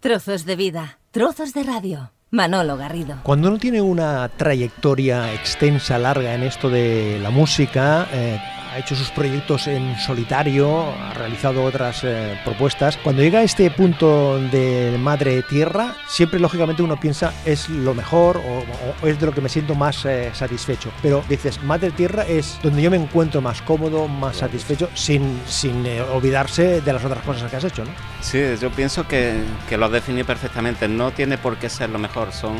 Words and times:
Trozos 0.00 0.46
de 0.46 0.56
vida, 0.56 0.98
trozos 1.10 1.52
de 1.52 1.62
radio. 1.62 2.10
Manolo 2.30 2.78
Garrido. 2.78 3.18
Cuando 3.22 3.48
uno 3.48 3.58
tiene 3.58 3.82
una 3.82 4.26
trayectoria 4.30 5.34
extensa, 5.34 5.98
larga 5.98 6.32
en 6.34 6.42
esto 6.42 6.70
de 6.70 7.18
la 7.22 7.28
música, 7.28 8.08
eh, 8.10 8.40
ha 8.70 8.78
hecho 8.78 8.94
sus 8.94 9.10
proyectos 9.10 9.66
en 9.66 9.98
solitario, 9.98 10.92
ha 10.92 11.12
realizado 11.14 11.64
otras 11.64 12.04
eh, 12.04 12.38
propuestas. 12.44 12.96
Cuando 12.98 13.22
llega 13.22 13.40
a 13.40 13.42
este 13.42 13.70
punto 13.70 14.38
de 14.38 14.96
madre 14.98 15.42
tierra, 15.42 15.96
siempre 16.06 16.38
lógicamente 16.38 16.82
uno 16.82 16.98
piensa 16.98 17.32
es 17.44 17.68
lo 17.68 17.94
mejor 17.94 18.38
o, 18.38 19.06
es 19.06 19.18
de 19.18 19.26
lo 19.26 19.32
que 19.32 19.40
me 19.40 19.48
siento 19.48 19.74
más 19.74 20.04
eh, 20.04 20.30
satisfecho. 20.34 20.92
Pero 21.02 21.24
dices, 21.28 21.62
madre 21.62 21.90
tierra 21.90 22.24
es 22.26 22.58
donde 22.62 22.80
yo 22.82 22.90
me 22.90 22.96
encuentro 22.96 23.40
más 23.40 23.60
cómodo, 23.62 24.06
más 24.06 24.36
satisfecho, 24.36 24.88
sin, 24.94 25.40
sin 25.46 25.84
eh, 25.84 26.00
olvidarse 26.02 26.80
de 26.80 26.92
las 26.92 27.04
otras 27.04 27.24
cosas 27.24 27.50
que 27.50 27.56
has 27.56 27.64
hecho, 27.64 27.84
¿no? 27.84 27.90
Sí, 28.20 28.40
yo 28.60 28.70
pienso 28.70 29.08
que, 29.08 29.42
que 29.68 29.76
lo 29.76 29.86
has 29.86 29.92
definido 29.92 30.26
perfectamente. 30.26 30.86
No 30.86 31.10
tiene 31.10 31.38
por 31.38 31.56
qué 31.56 31.68
ser 31.68 31.90
lo 31.90 31.98
mejor. 31.98 32.32
Son, 32.32 32.56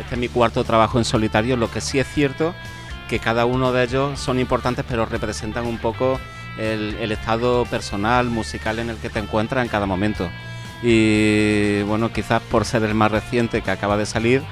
este 0.00 0.14
es 0.14 0.18
mi 0.18 0.28
cuarto 0.28 0.64
trabajo 0.64 0.98
en 0.98 1.04
solitario. 1.04 1.56
Lo 1.56 1.70
que 1.70 1.80
sí 1.80 2.00
es 2.00 2.08
cierto 2.08 2.52
que 3.12 3.18
cada 3.18 3.44
uno 3.44 3.72
de 3.72 3.84
ellos 3.84 4.18
son 4.18 4.38
importantes, 4.38 4.86
pero 4.88 5.04
representan 5.04 5.66
un 5.66 5.76
poco 5.76 6.18
el, 6.56 7.12
estado 7.12 7.66
personal, 7.66 8.30
musical 8.30 8.78
en 8.78 8.88
el 8.88 8.96
que 8.96 9.10
te 9.10 9.18
encuentras 9.18 9.62
en 9.62 9.68
cada 9.68 9.84
momento. 9.84 10.30
Y 10.82 11.82
bueno, 11.82 12.10
quizás 12.10 12.40
por 12.40 12.64
ser 12.64 12.84
el 12.84 12.94
más 12.94 13.12
reciente 13.12 13.60
que 13.60 13.70
acaba 13.70 13.98
de 13.98 14.06
salir, 14.06 14.42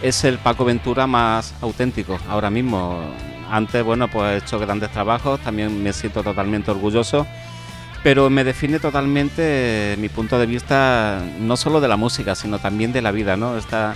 es 0.00 0.24
el 0.24 0.38
Paco 0.38 0.64
Ventura 0.64 1.06
más 1.06 1.52
auténtico 1.60 2.18
ahora 2.26 2.48
mismo. 2.48 3.02
Antes, 3.50 3.84
bueno, 3.84 4.08
pues 4.08 4.32
he 4.32 4.36
hecho 4.38 4.58
grandes 4.58 4.90
trabajos, 4.92 5.38
también 5.40 5.82
me 5.82 5.92
siento 5.92 6.22
totalmente 6.22 6.70
orgulloso, 6.70 7.26
pero 8.02 8.30
me 8.30 8.44
define 8.44 8.78
totalmente 8.78 9.94
mi 9.98 10.08
punto 10.08 10.38
de 10.38 10.46
vista, 10.46 11.20
no 11.38 11.58
solo 11.58 11.82
de 11.82 11.88
la 11.88 11.98
música, 11.98 12.34
sino 12.34 12.58
también 12.60 12.94
de 12.94 13.02
la 13.02 13.10
vida, 13.10 13.36
¿no? 13.36 13.58
Esta, 13.58 13.94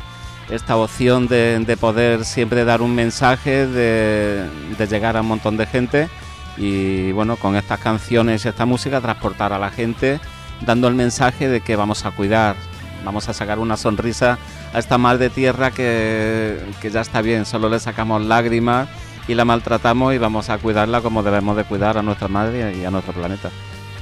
esta 0.51 0.77
opción 0.77 1.29
de, 1.29 1.77
poder 1.81 2.25
siempre 2.25 2.65
dar 2.65 2.83
un 2.83 2.95
mensaje, 2.95 3.67
de, 3.67 4.47
llegar 4.89 5.17
a 5.17 5.21
un 5.21 5.29
montón 5.29 5.57
de 5.57 5.67
gente 5.67 6.09
y 6.57 7.13
bueno, 7.13 7.37
con 7.37 7.57
estas 7.57 7.79
canciones 7.79 8.45
y 8.45 8.49
esta 8.49 8.67
música 8.67 9.01
transportar 9.01 9.53
a 9.53 9.59
la 9.59 9.71
gente 9.71 10.21
dando 10.61 10.89
el 10.89 10.95
mensaje 10.95 11.49
de 11.49 11.61
que 11.61 11.77
vamos 11.77 12.05
a 12.05 12.11
cuidar, 12.11 12.57
vamos 13.05 13.29
a 13.29 13.33
sacar 13.33 13.59
una 13.59 13.77
sonrisa 13.77 14.39
a 14.75 14.79
esta 14.79 14.99
mal 14.99 15.19
de 15.19 15.31
tierra 15.31 15.71
que, 15.71 16.59
que 16.81 16.91
ya 16.91 17.01
está 17.01 17.23
bien, 17.23 17.47
solo 17.47 17.69
le 17.69 17.79
sacamos 17.79 18.23
lágrimas 18.23 18.89
y 19.29 19.35
la 19.35 19.45
maltratamos 19.45 20.15
y 20.15 20.19
vamos 20.19 20.51
a 20.51 20.59
cuidarla 20.59 21.01
como 21.01 21.23
debemos 21.23 21.57
de 21.57 21.65
cuidar 21.65 21.97
a 21.97 22.03
nuestra 22.03 22.29
madre 22.29 22.77
y 22.77 22.85
a 22.85 22.91
nuestro 22.91 23.13
planeta. 23.13 23.51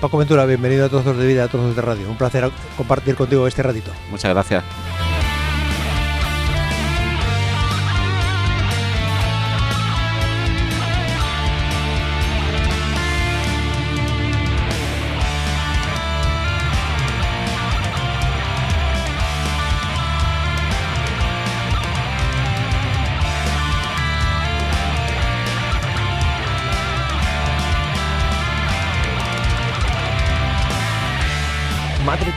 Paco 0.01 0.17
Ventura, 0.17 0.47
bienvenido 0.47 0.87
a 0.87 0.89
Todos 0.89 1.17
de 1.17 1.27
Vida, 1.27 1.45
a 1.45 1.49
Todos 1.49 1.75
de 1.75 1.83
Radio. 1.83 2.09
Un 2.09 2.17
placer 2.17 2.49
compartir 2.77 3.17
contigo 3.17 3.47
este 3.47 3.63
ratito. 3.63 3.91
Muchas 4.11 4.33
gracias. 4.33 4.65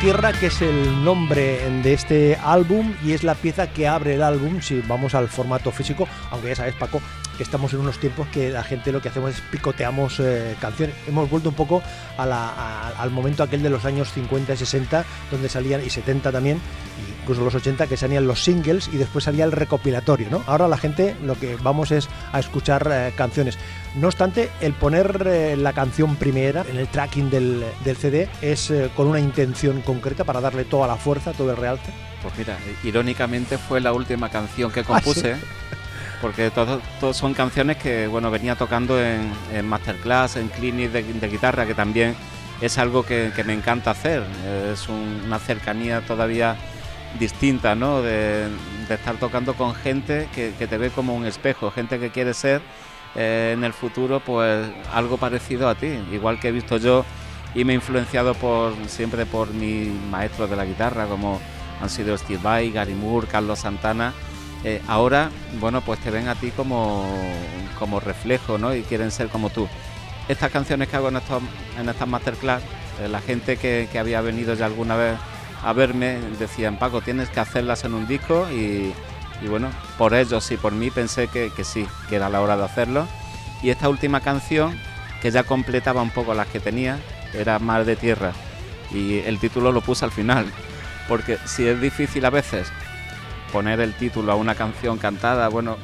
Tierra, 0.02 0.34
que 0.34 0.48
es 0.48 0.60
el 0.64 1.04
nombre 1.04 1.60
de 1.84 1.94
este 1.94 2.36
álbum 2.36 2.92
y 3.06 3.12
es 3.12 3.24
la 3.24 3.36
pieza 3.36 3.72
que 3.72 3.88
abre 3.88 4.16
el 4.16 4.24
álbum, 4.24 4.60
si 4.60 4.82
vamos 4.82 5.14
al 5.14 5.28
formato 5.28 5.70
físico, 5.72 6.08
aunque 6.32 6.48
ya 6.48 6.56
sabes 6.56 6.74
Paco, 6.74 7.00
que 7.38 7.44
estamos 7.44 7.72
en 7.74 7.82
unos 7.82 8.00
tiempos 8.00 8.28
que 8.30 8.50
la 8.50 8.64
gente 8.64 8.92
lo 8.92 9.00
que 9.00 9.10
hacemos 9.10 9.36
es 9.36 9.42
picoteamos 9.42 10.20
eh, 10.20 10.56
canciones. 10.60 10.96
Hemos 11.08 11.30
vuelto 11.30 11.50
un 11.50 11.56
poco 11.56 11.84
al 12.18 13.12
momento 13.12 13.44
aquel 13.44 13.62
de 13.62 13.70
los 13.70 13.86
años 13.86 14.12
50 14.12 14.54
y 14.54 14.58
60, 14.58 15.06
donde 15.30 15.50
salían, 15.50 15.86
y 15.86 15.92
70 15.92 16.32
también, 16.32 16.60
incluso 17.22 17.44
los 17.44 17.56
80, 17.56 17.88
que 17.88 17.98
salían 17.98 18.28
los 18.28 18.44
singles 18.44 18.90
y 18.92 18.98
después 18.98 19.26
salía 19.26 19.46
el 19.46 19.52
recopilatorio. 19.52 20.30
¿no? 20.30 20.44
Ahora 20.48 20.68
la 20.68 20.78
gente 20.78 21.16
lo 21.24 21.36
que 21.40 21.56
vamos 21.58 21.92
es 21.92 22.10
a 22.32 22.40
escuchar 22.40 22.90
eh, 22.92 23.14
canciones. 23.16 23.58
No 23.96 24.08
obstante, 24.08 24.50
el 24.62 24.74
poner 24.74 25.28
eh, 25.28 25.56
la 25.58 25.74
canción 25.74 26.16
primera 26.16 26.66
en 26.70 26.78
el 26.78 26.88
tracking 26.88 27.30
del, 27.30 27.64
CD 28.00 28.30
es 28.42 28.72
eh, 28.72 28.90
con 28.96 29.08
una 29.08 29.20
intención 29.20 29.82
concreta 29.82 30.24
para 30.24 30.42
darle 30.42 30.66
toda 30.66 30.88
la 30.88 30.96
fuerza, 30.96 31.34
todo 31.34 31.52
el 31.52 31.58
realce. 31.58 31.92
Pues 32.22 32.38
mira, 32.38 32.58
irónicamente 32.84 33.58
fue 33.58 33.82
la 33.82 33.94
última 33.94 34.30
canción 34.30 34.72
que 34.72 34.82
ah, 34.82 34.86
compuse. 34.86 35.36
Porque 36.22 36.52
todos, 36.52 36.82
son 37.18 37.34
canciones 37.34 37.78
que 37.78 38.06
bueno 38.06 38.30
venía 38.30 38.56
tocando 38.56 38.96
en, 39.04 39.34
masterclass, 39.66 40.36
en 40.36 40.50
clinic 40.50 40.92
de, 40.92 41.28
guitarra, 41.28 41.66
que 41.66 41.74
también 41.74 42.16
es 42.62 42.78
algo 42.78 43.04
que, 43.04 43.32
me 43.44 43.54
encanta 43.54 43.90
hacer. 43.90 44.24
Es 44.72 44.88
una 44.88 45.40
cercanía 45.40 46.02
todavía 46.02 46.58
distinta, 47.20 47.76
¿no? 47.76 48.02
De, 48.02 48.48
estar 48.90 49.16
tocando 49.16 49.54
con 49.54 49.74
gente 49.74 50.28
que, 50.36 50.52
te 50.52 50.78
ve 50.78 50.90
como 50.90 51.16
un 51.16 51.26
espejo, 51.26 51.72
gente 51.72 51.98
que 51.98 52.10
quiere 52.10 52.34
ser 52.34 52.62
eh, 53.16 53.54
en 53.56 53.64
el 53.64 53.72
futuro 53.72 54.20
pues 54.20 54.68
algo 54.94 55.16
parecido 55.16 55.70
a 55.70 55.76
ti, 55.76 55.98
igual 56.12 56.42
que 56.42 56.50
he 56.50 56.52
visto 56.52 56.76
yo 56.76 57.06
y 57.56 57.64
me 57.64 57.72
he 57.72 57.76
influenciado 57.76 58.34
por 58.34 58.74
siempre 58.88 59.26
por 59.26 59.54
mis 59.54 59.88
maestros 60.10 60.50
de 60.50 60.58
la 60.58 60.66
guitarra 60.66 61.06
como 61.06 61.40
han 61.82 61.90
sido 61.90 62.18
Steve 62.18 62.40
Vai, 62.42 62.72
Gary 62.72 62.94
Moore, 62.94 63.28
Carlos 63.28 63.60
Santana. 63.60 64.14
Eh, 64.64 64.82
ahora, 64.88 65.32
bueno, 65.60 65.82
pues 65.82 66.00
te 66.02 66.12
ven 66.12 66.28
a 66.28 66.36
ti 66.36 66.52
como, 66.52 67.06
como 67.80 68.00
reflejo, 68.00 68.58
¿no? 68.60 68.76
Y 68.76 68.84
quieren 68.84 69.10
ser 69.10 69.30
como 69.30 69.50
tú. 69.50 69.68
Estas 70.28 70.52
canciones 70.52 70.88
que 70.88 70.98
hago 70.98 71.10
en, 71.10 71.18
estos, 71.18 71.42
en 71.80 71.90
estas 71.90 72.08
masterclass, 72.08 72.62
eh, 73.02 73.08
la 73.08 73.20
gente 73.22 73.58
que, 73.58 73.90
que 73.92 73.98
había 73.98 74.22
venido 74.22 74.54
ya 74.54 74.68
alguna 74.68 74.96
vez 74.96 75.18
a 75.64 75.74
verme 75.74 76.20
decían, 76.40 76.78
Paco, 76.78 77.02
tienes 77.02 77.30
que 77.30 77.40
hacerlas 77.40 77.84
en 77.84 77.94
un 77.94 78.08
disco 78.08 78.48
y, 78.52 78.94
y 79.42 79.48
bueno, 79.48 79.70
por 79.98 80.14
ellos 80.14 80.50
y 80.52 80.58
por 80.58 80.74
mí 80.74 80.92
pensé 80.92 81.28
que, 81.28 81.52
sí, 81.64 81.88
que 82.10 82.16
era 82.16 82.30
la 82.30 82.42
hora 82.42 82.56
de 82.56 82.64
hacerlo. 82.64 83.08
Y 83.62 83.70
esta 83.70 83.90
última 83.90 84.22
canción, 84.22 84.78
que 85.22 85.32
ya 85.32 85.44
completaba 85.44 86.02
un 86.02 86.12
poco 86.12 86.34
las 86.34 86.48
que 86.48 86.60
tenía, 86.60 87.00
era 87.34 87.60
Mar 87.60 87.86
de 87.86 87.96
Tierra. 87.96 88.34
Y 88.92 89.20
el 89.20 89.40
título 89.40 89.72
lo 89.72 89.82
puse 89.82 90.06
al 90.06 90.12
final, 90.12 90.46
porque 91.08 91.38
si 91.46 91.68
es 91.68 91.80
difícil 91.80 92.26
a 92.26 92.30
veces 92.30 92.72
poner 93.52 93.80
el 93.80 93.94
título 93.94 94.32
a 94.32 94.36
una 94.36 94.56
canción 94.56 94.98
cantada, 94.98 95.48
bueno, 95.50 95.78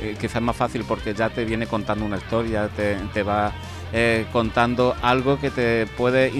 eh, 0.00 0.16
quizás 0.20 0.36
es 0.36 0.42
más 0.42 0.56
fácil 0.56 0.84
porque 0.86 1.14
ya 1.14 1.30
te 1.30 1.44
viene 1.44 1.66
contando 1.66 2.04
una 2.04 2.16
historia, 2.16 2.68
te, 2.68 3.22
va 3.22 3.52
eh, 3.92 4.26
contando 4.32 4.96
algo 5.02 5.38
que 5.38 5.50
te 5.50 5.86
puede 5.86 6.32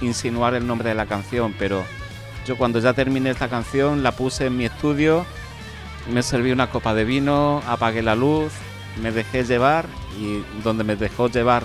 insinuar 0.00 0.54
el 0.54 0.66
nombre 0.66 0.90
de 0.90 0.94
la 0.94 1.06
canción, 1.06 1.54
pero 1.58 1.84
yo 2.48 2.56
cuando 2.56 2.78
ya 2.78 2.94
terminé 2.94 3.28
esta 3.28 3.48
canción 3.48 4.02
la 4.02 4.12
puse 4.12 4.46
en 4.46 4.56
mi 4.56 4.64
estudio 4.64 5.26
me 6.10 6.22
serví 6.22 6.50
una 6.50 6.70
copa 6.70 6.94
de 6.94 7.04
vino, 7.04 7.62
apagué 7.68 8.02
la 8.02 8.16
luz, 8.16 8.50
me 9.02 9.12
dejé 9.12 9.44
llevar 9.44 9.84
y 10.18 10.42
donde 10.64 10.82
me 10.82 10.96
dejó 10.96 11.28
llevar 11.28 11.64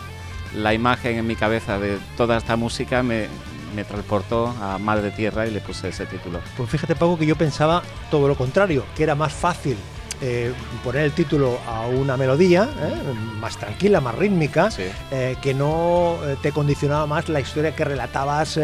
la 0.53 0.73
imagen 0.73 1.17
en 1.17 1.25
mi 1.25 1.37
cabeza 1.37 1.79
de 1.79 1.97
toda 2.17 2.35
esta 2.35 2.57
música 2.57 3.01
me, 3.01 3.27
me 3.73 3.85
transportó 3.85 4.53
a 4.61 4.77
Mar 4.77 5.01
de 5.01 5.11
Tierra 5.11 5.47
y 5.47 5.51
le 5.51 5.61
puse 5.61 5.87
ese 5.87 6.05
título. 6.05 6.41
Pues 6.57 6.69
fíjate, 6.69 6.93
Paco, 6.95 7.17
que 7.17 7.25
yo 7.25 7.37
pensaba 7.37 7.81
todo 8.11 8.27
lo 8.27 8.35
contrario, 8.35 8.83
que 8.97 9.03
era 9.03 9.15
más 9.15 9.31
fácil 9.31 9.77
eh, 10.21 10.53
poner 10.83 11.03
el 11.03 11.11
título 11.11 11.59
a 11.67 11.87
una 11.87 12.17
melodía 12.17 12.69
eh, 12.79 13.13
más 13.39 13.57
tranquila, 13.57 13.99
más 13.99 14.15
rítmica, 14.15 14.69
eh, 15.11 15.35
que 15.41 15.53
no 15.53 16.17
te 16.41 16.51
condicionaba 16.51 17.05
más 17.07 17.29
la 17.29 17.39
historia 17.39 17.75
que 17.75 17.83
relatabas 17.83 18.59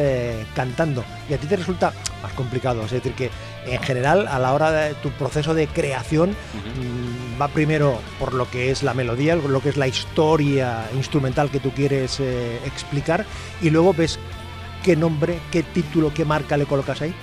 cantando. 0.55 1.03
Y 1.29 1.33
a 1.33 1.37
ti 1.37 1.47
te 1.47 1.57
resulta 1.57 1.93
más 2.21 2.33
complicado. 2.33 2.83
Es 2.85 2.91
decir, 2.91 3.13
que 3.13 3.29
en 3.65 3.81
general 3.81 4.27
a 4.27 4.39
la 4.39 4.53
hora 4.53 4.71
de 4.71 4.93
tu 4.95 5.09
proceso 5.11 5.53
de 5.53 5.67
creación 5.67 6.31
mm, 6.31 7.41
va 7.41 7.47
primero 7.49 7.99
por 8.19 8.33
lo 8.33 8.49
que 8.49 8.71
es 8.71 8.83
la 8.83 8.93
melodía, 8.93 9.35
lo 9.35 9.61
que 9.61 9.69
es 9.69 9.77
la 9.77 9.87
historia 9.87 10.85
instrumental 10.95 11.49
que 11.49 11.59
tú 11.59 11.71
quieres 11.71 12.19
explicar 12.65 13.25
y 13.61 13.69
luego 13.69 13.93
ves 13.93 14.19
qué 14.83 14.95
nombre, 14.95 15.39
qué 15.51 15.63
título, 15.63 16.13
qué 16.13 16.25
marca 16.25 16.57
le 16.57 16.65
colocas 16.65 17.01
ahí. 17.01 17.13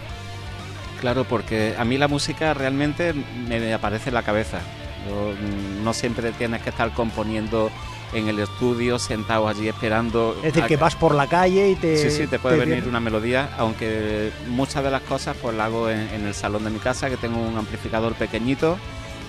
Claro, 1.00 1.24
porque 1.24 1.74
a 1.78 1.84
mí 1.84 1.98
la 1.98 2.08
música 2.08 2.54
realmente 2.54 3.14
me 3.48 3.72
aparece 3.72 4.10
en 4.10 4.14
la 4.14 4.22
cabeza. 4.22 4.60
Mm, 5.06 5.84
no 5.84 5.92
siempre 5.92 6.32
tienes 6.32 6.62
que 6.62 6.70
estar 6.70 6.92
componiendo 6.92 7.70
en 8.12 8.28
el 8.28 8.38
estudio, 8.38 8.98
sentado 8.98 9.48
allí 9.48 9.68
esperando. 9.68 10.36
Es 10.38 10.54
decir, 10.54 10.64
que 10.64 10.76
vas 10.76 10.94
por 10.96 11.14
la 11.14 11.26
calle 11.26 11.70
y 11.70 11.74
te. 11.74 11.96
Sí, 11.96 12.10
sí, 12.10 12.26
te 12.26 12.38
puede 12.38 12.56
venir 12.56 12.86
una 12.88 13.00
melodía, 13.00 13.50
aunque 13.58 14.30
muchas 14.48 14.84
de 14.84 14.90
las 14.90 15.02
cosas 15.02 15.36
pues 15.40 15.54
las 15.56 15.66
hago 15.66 15.90
en, 15.90 16.26
el 16.26 16.34
salón 16.34 16.64
de 16.64 16.70
mi 16.70 16.78
casa, 16.78 17.10
que 17.10 17.16
tengo 17.16 17.40
un 17.40 17.56
amplificador 17.56 18.14
pequeñito 18.14 18.78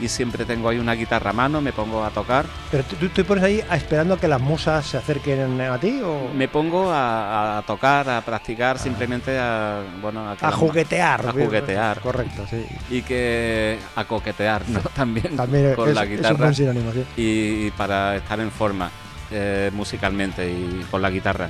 y 0.01 0.07
siempre 0.07 0.45
tengo 0.45 0.69
ahí 0.69 0.79
una 0.79 0.93
guitarra 0.93 1.31
a 1.31 1.33
mano, 1.33 1.61
me 1.61 1.73
pongo 1.73 2.03
a 2.03 2.09
tocar. 2.09 2.45
¿Pero 2.71 2.83
tú 2.83 3.09
te 3.09 3.23
pones 3.23 3.43
ahí 3.43 3.63
esperando 3.71 4.15
a 4.15 4.19
que 4.19 4.27
las 4.27 4.41
musas 4.41 4.85
se 4.85 4.97
acerquen 4.97 5.59
a 5.61 5.77
ti? 5.77 5.99
O? 6.03 6.31
Me 6.33 6.47
pongo 6.47 6.89
a, 6.91 7.63
tocar, 7.65 8.09
a 8.09 8.21
practicar, 8.21 8.79
simplemente 8.79 9.37
a, 9.37 9.81
bueno, 10.01 10.35
a, 10.39 10.51
juguetear. 10.51 11.27
A 11.27 11.31
juguetear. 11.31 11.99
Correcto, 11.99 12.45
sí. 12.49 12.65
Y 12.89 13.01
que 13.01 13.77
a 13.95 14.05
coquetear, 14.05 14.67
¿no? 14.69 14.79
También, 14.95 15.35
También 15.35 15.75
con 15.75 15.93
la 15.93 16.05
guitarra. 16.05 16.49
Es 16.49 16.59
un 16.59 16.93
sí. 16.93 17.05
y, 17.17 17.71
para 17.71 18.15
estar 18.15 18.39
en 18.39 18.51
forma 18.51 18.89
eh, 19.31 19.71
musicalmente 19.73 20.49
y 20.49 20.85
con 20.89 21.01
la 21.01 21.09
guitarra. 21.09 21.49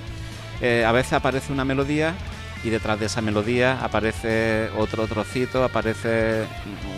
Eh, 0.61 0.83
a 0.85 0.91
veces 0.91 1.13
aparece 1.13 1.53
una 1.53 1.65
melodía 1.65 2.15
y 2.63 2.69
detrás 2.69 3.00
de 3.00 3.06
esa 3.06 3.21
melodía 3.21 3.80
aparece 3.83 4.69
otro 4.77 5.07
trocito, 5.07 5.63
aparece 5.63 6.45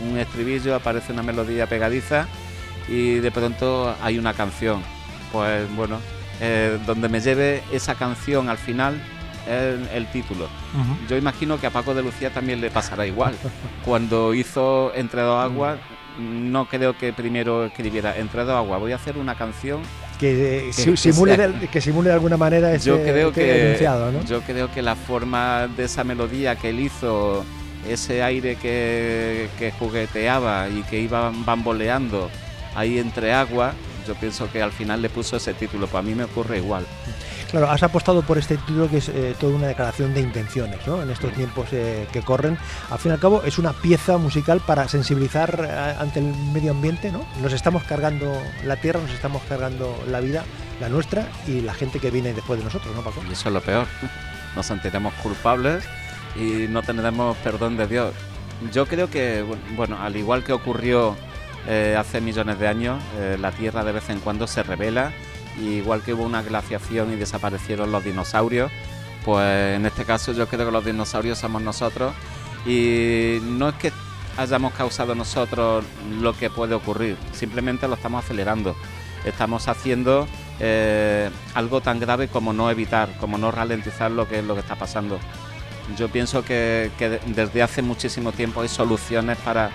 un 0.09 0.17
estribillo, 0.17 0.75
aparece 0.75 1.13
una 1.13 1.23
melodía 1.23 1.67
pegadiza 1.67 2.27
y 2.87 3.15
de 3.15 3.31
pronto 3.31 3.95
hay 4.01 4.17
una 4.17 4.33
canción. 4.33 4.81
Pues 5.31 5.69
bueno, 5.75 5.99
eh, 6.41 6.79
donde 6.85 7.09
me 7.09 7.19
lleve 7.19 7.63
esa 7.71 7.95
canción 7.95 8.49
al 8.49 8.57
final 8.57 9.01
es 9.47 9.89
el, 9.93 10.07
título. 10.11 10.47
Yo 11.09 11.17
imagino 11.17 11.59
que 11.59 11.67
a 11.67 11.71
Paco 11.71 11.93
de 11.93 12.03
Lucía 12.03 12.31
también 12.31 12.61
le 12.61 12.69
pasará 12.69 13.05
igual. 13.05 13.35
Cuando 13.85 14.33
hizo 14.33 14.91
Entre 14.95 15.21
dos 15.21 15.43
aguas, 15.43 15.79
no 16.19 16.67
creo 16.67 16.97
que 16.97 17.13
primero 17.13 17.65
escribiera 17.65 18.17
Entre 18.17 18.43
dos 18.43 18.55
aguas, 18.55 18.79
voy 18.79 18.91
a 18.91 18.95
hacer 18.95 19.17
una 19.17 19.35
canción 19.35 19.81
que, 20.19 20.71
simule 20.97 21.37
de, 21.37 21.67
que 21.67 21.81
simule 21.81 22.09
de 22.09 22.13
alguna 22.13 22.37
manera 22.37 22.73
ese 22.73 22.89
yo 22.89 23.01
creo 23.01 23.31
que, 23.31 23.79
Yo 24.27 24.41
creo 24.41 24.71
que 24.71 24.81
la 24.81 24.95
forma 24.95 25.67
de 25.67 25.85
esa 25.85 26.03
melodía 26.03 26.55
que 26.55 26.69
él 26.69 26.81
hizo, 26.81 27.45
ese 27.87 28.21
aire 28.21 28.55
que, 28.55 29.73
jugueteaba 29.79 30.69
y 30.69 30.83
que 30.83 30.99
iba 30.99 31.31
bamboleando 31.45 32.29
ahí 32.75 32.99
entre 32.99 33.33
agua, 33.33 33.73
yo 34.07 34.13
pienso 34.15 34.51
que 34.51 34.61
al 34.61 34.71
final 34.71 35.01
le 35.01 35.09
puso 35.09 35.37
ese 35.37 35.53
título. 35.53 35.87
Para 35.87 36.03
mí 36.03 36.13
me 36.13 36.25
ocurre 36.25 36.57
igual. 36.57 36.85
Claro, 37.51 37.71
has 37.71 37.81
apostado 37.81 38.21
por 38.21 38.37
este 38.37 38.57
título 38.57 38.87
que 38.87 38.97
es 38.97 39.09
eh, 39.09 39.35
toda 39.39 39.55
una 39.55 39.65
declaración 39.65 40.13
de 40.13 40.21
intenciones, 40.21 40.85
¿no? 40.85 41.01
En 41.01 41.09
estos 41.09 41.33
tiempos 41.33 41.67
eh, 41.71 42.07
que 42.13 42.21
corren. 42.21 42.59
Al 42.91 42.99
fin 42.99 43.11
y 43.11 43.13
al 43.13 43.19
cabo, 43.19 43.41
es 43.43 43.57
una 43.57 43.73
pieza 43.73 44.17
musical 44.17 44.61
para 44.65 44.87
sensibilizar 44.87 45.67
eh, 45.67 45.95
ante 45.99 46.19
el 46.19 46.31
medio 46.53 46.71
ambiente, 46.71 47.11
¿no? 47.11 47.25
Nos 47.41 47.53
estamos 47.53 47.83
cargando 47.83 48.31
la 48.65 48.75
tierra, 48.75 48.99
nos 48.99 49.11
estamos 49.11 49.41
cargando 49.49 49.97
la 50.07 50.19
vida, 50.19 50.43
la 50.79 50.89
nuestra 50.89 51.27
y 51.47 51.61
la 51.61 51.73
gente 51.73 51.99
que 51.99 52.11
viene 52.11 52.33
después 52.33 52.59
de 52.59 52.65
nosotros, 52.65 52.95
¿no, 52.95 53.01
Paco? 53.01 53.23
Y 53.27 53.33
eso 53.33 53.49
es 53.49 53.53
lo 53.53 53.61
peor. 53.61 53.87
Nos 54.55 54.67
sentiremos 54.67 55.13
culpables 55.15 55.83
y 56.35 56.67
no 56.69 56.83
tendremos 56.83 57.35
perdón 57.37 57.77
de 57.77 57.87
Dios. 57.87 58.13
Yo 58.71 58.85
creo 58.85 59.09
que, 59.09 59.43
bueno, 59.75 59.99
al 59.99 60.15
igual 60.15 60.43
que 60.43 60.53
ocurrió 60.53 61.15
hace 61.97 62.19
millones 62.19 62.57
de 62.57 62.67
años, 62.67 63.01
la 63.39 63.51
Tierra 63.51 63.83
de 63.83 63.91
vez 63.91 64.09
en 64.09 64.19
cuando 64.19 64.47
se 64.47 64.63
revela 64.63 65.11
igual 65.59 66.01
que 66.01 66.13
hubo 66.13 66.23
una 66.23 66.41
glaciación 66.41 67.13
y 67.13 67.15
desaparecieron 67.15 67.91
los 67.91 68.03
dinosaurios, 68.03 68.71
pues 69.25 69.75
en 69.75 69.85
este 69.85 70.05
caso 70.05 70.31
yo 70.31 70.47
creo 70.47 70.65
que 70.65 70.71
los 70.71 70.85
dinosaurios 70.85 71.37
somos 71.37 71.61
nosotros 71.61 72.13
y 72.65 73.39
no 73.43 73.69
es 73.69 73.75
que 73.75 73.91
hayamos 74.37 74.73
causado 74.73 75.15
nosotros 75.15 75.83
lo 76.21 76.33
que 76.33 76.49
puede 76.49 76.73
ocurrir, 76.75 77.17
simplemente 77.33 77.87
lo 77.87 77.95
estamos 77.95 78.23
acelerando. 78.23 78.75
Estamos 79.25 79.67
haciendo 79.67 80.27
eh, 80.61 81.29
algo 81.53 81.81
tan 81.81 81.99
grave 81.99 82.29
como 82.29 82.53
no 82.53 82.71
evitar, 82.71 83.09
como 83.19 83.37
no 83.37 83.51
ralentizar 83.51 84.11
lo 84.11 84.27
que 84.29 84.39
es 84.39 84.45
lo 84.45 84.53
que 84.53 84.61
está 84.61 84.75
pasando. 84.75 85.19
Yo 85.97 86.07
pienso 86.09 86.43
que, 86.43 86.89
desde 87.25 87.61
hace 87.61 87.81
muchísimo 87.81 88.31
tiempo 88.31 88.61
hay 88.61 88.69
soluciones 88.69 89.37
para, 89.39 89.71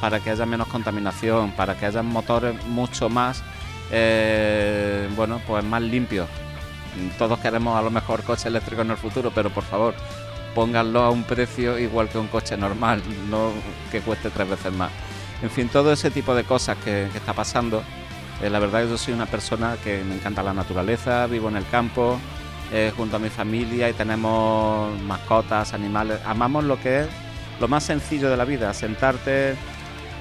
para 0.00 0.20
que 0.20 0.30
haya 0.30 0.46
menos 0.46 0.68
contaminación, 0.68 1.52
para 1.52 1.76
que 1.76 1.86
haya 1.86 2.02
motores 2.02 2.64
mucho 2.66 3.08
más 3.10 3.42
eh, 3.90 5.08
bueno, 5.14 5.40
pues 5.46 5.64
más 5.64 5.82
limpio. 5.82 6.26
Todos 7.18 7.38
queremos 7.40 7.78
a 7.78 7.82
lo 7.82 7.90
mejor 7.90 8.22
coche 8.22 8.48
eléctrico 8.48 8.82
en 8.82 8.90
el 8.90 8.96
futuro, 8.96 9.30
pero 9.34 9.50
por 9.50 9.64
favor, 9.64 9.94
pónganlo 10.54 11.02
a 11.02 11.10
un 11.10 11.24
precio 11.24 11.78
igual 11.78 12.08
que 12.08 12.18
un 12.18 12.28
coche 12.28 12.56
normal, 12.56 13.02
no 13.30 13.52
que 13.90 14.00
cueste 14.00 14.30
tres 14.30 14.48
veces 14.48 14.72
más. 14.72 14.90
En 15.42 15.50
fin, 15.50 15.68
todo 15.68 15.92
ese 15.92 16.10
tipo 16.10 16.34
de 16.34 16.44
cosas 16.44 16.78
que, 16.82 17.04
está 17.14 17.34
pasando. 17.34 17.82
Eh, 18.42 18.50
la 18.50 18.58
verdad 18.58 18.82
que 18.82 18.90
yo 18.90 18.98
soy 18.98 19.14
una 19.14 19.26
persona 19.26 19.76
que 19.82 20.02
me 20.02 20.14
encanta 20.14 20.42
la 20.42 20.54
naturaleza, 20.54 21.26
vivo 21.26 21.48
en 21.48 21.56
el 21.56 21.66
campo, 21.68 22.18
eh, 22.72 22.92
junto 22.96 23.16
a 23.16 23.18
mi 23.18 23.28
familia 23.28 23.88
y 23.88 23.92
tenemos 23.92 24.98
mascotas, 25.02 25.74
animales. 25.74 26.20
Amamos 26.24 26.64
lo 26.64 26.80
que 26.80 27.00
es 27.00 27.06
lo 27.60 27.68
más 27.68 27.84
sencillo 27.84 28.30
de 28.30 28.36
la 28.36 28.44
vida, 28.44 28.72
sentarte 28.74 29.56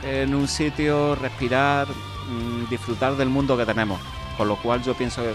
en 0.04 0.36
un 0.36 0.48
sitio, 0.48 1.16
respirar, 1.16 1.88
Mm, 2.28 2.70
disfrutar 2.70 3.16
del 3.16 3.30
mundo 3.30 3.58
que 3.58 3.66
tenemos. 3.66 4.00
Con 4.38 4.48
lo 4.48 4.56
cual 4.58 4.84
yo 4.84 4.94
pienso 4.96 5.22
que 5.22 5.34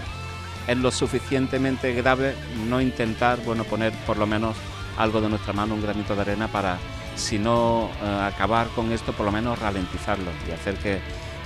es 0.67 0.77
lo 0.77 0.91
suficientemente 0.91 1.93
grave 1.93 2.35
no 2.67 2.81
intentar, 2.81 3.39
bueno, 3.43 3.63
poner 3.63 3.93
por 4.05 4.17
lo 4.17 4.27
menos 4.27 4.55
algo 4.97 5.21
de 5.21 5.29
nuestra 5.29 5.53
mano, 5.53 5.73
un 5.73 5.81
granito 5.81 6.15
de 6.15 6.21
arena 6.21 6.47
para, 6.47 6.77
si 7.15 7.39
no 7.39 7.89
eh, 8.03 8.21
acabar 8.33 8.67
con 8.69 8.91
esto, 8.91 9.13
por 9.13 9.25
lo 9.25 9.31
menos 9.31 9.57
ralentizarlo 9.57 10.31
y 10.47 10.51
hacer 10.51 10.75
que, 10.75 10.99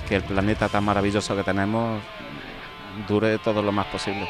que 0.08 0.16
el 0.16 0.22
planeta 0.22 0.68
tan 0.68 0.84
maravilloso 0.84 1.34
que 1.36 1.44
tenemos 1.44 2.00
dure 3.08 3.38
todo 3.38 3.62
lo 3.62 3.72
más 3.72 3.86
posible. 3.86 4.26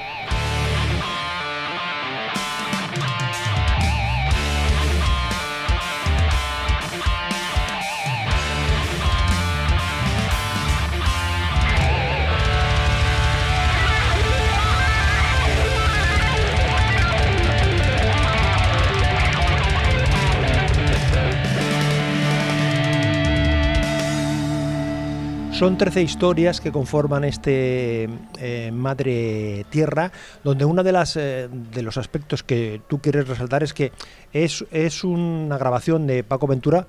Son 25.57 25.79
13 25.79 26.03
historias 26.03 26.61
que 26.61 26.71
conforman 26.71 27.25
este 27.25 28.11
eh, 28.39 28.71
Madre 28.75 29.65
Tierra, 29.71 30.13
donde 30.45 30.67
uno 30.67 30.83
de, 30.83 30.93
las, 30.93 31.17
eh, 31.17 31.49
de 31.51 31.81
los 31.81 31.97
aspectos 31.97 32.43
que 32.43 32.83
tú 32.89 32.99
quieres 32.99 33.27
resaltar 33.27 33.63
es 33.63 33.73
que 33.73 33.91
es, 34.35 34.67
es 34.71 35.03
una 35.03 35.57
grabación 35.57 36.07
de 36.07 36.25
Paco 36.25 36.47
Ventura 36.47 36.87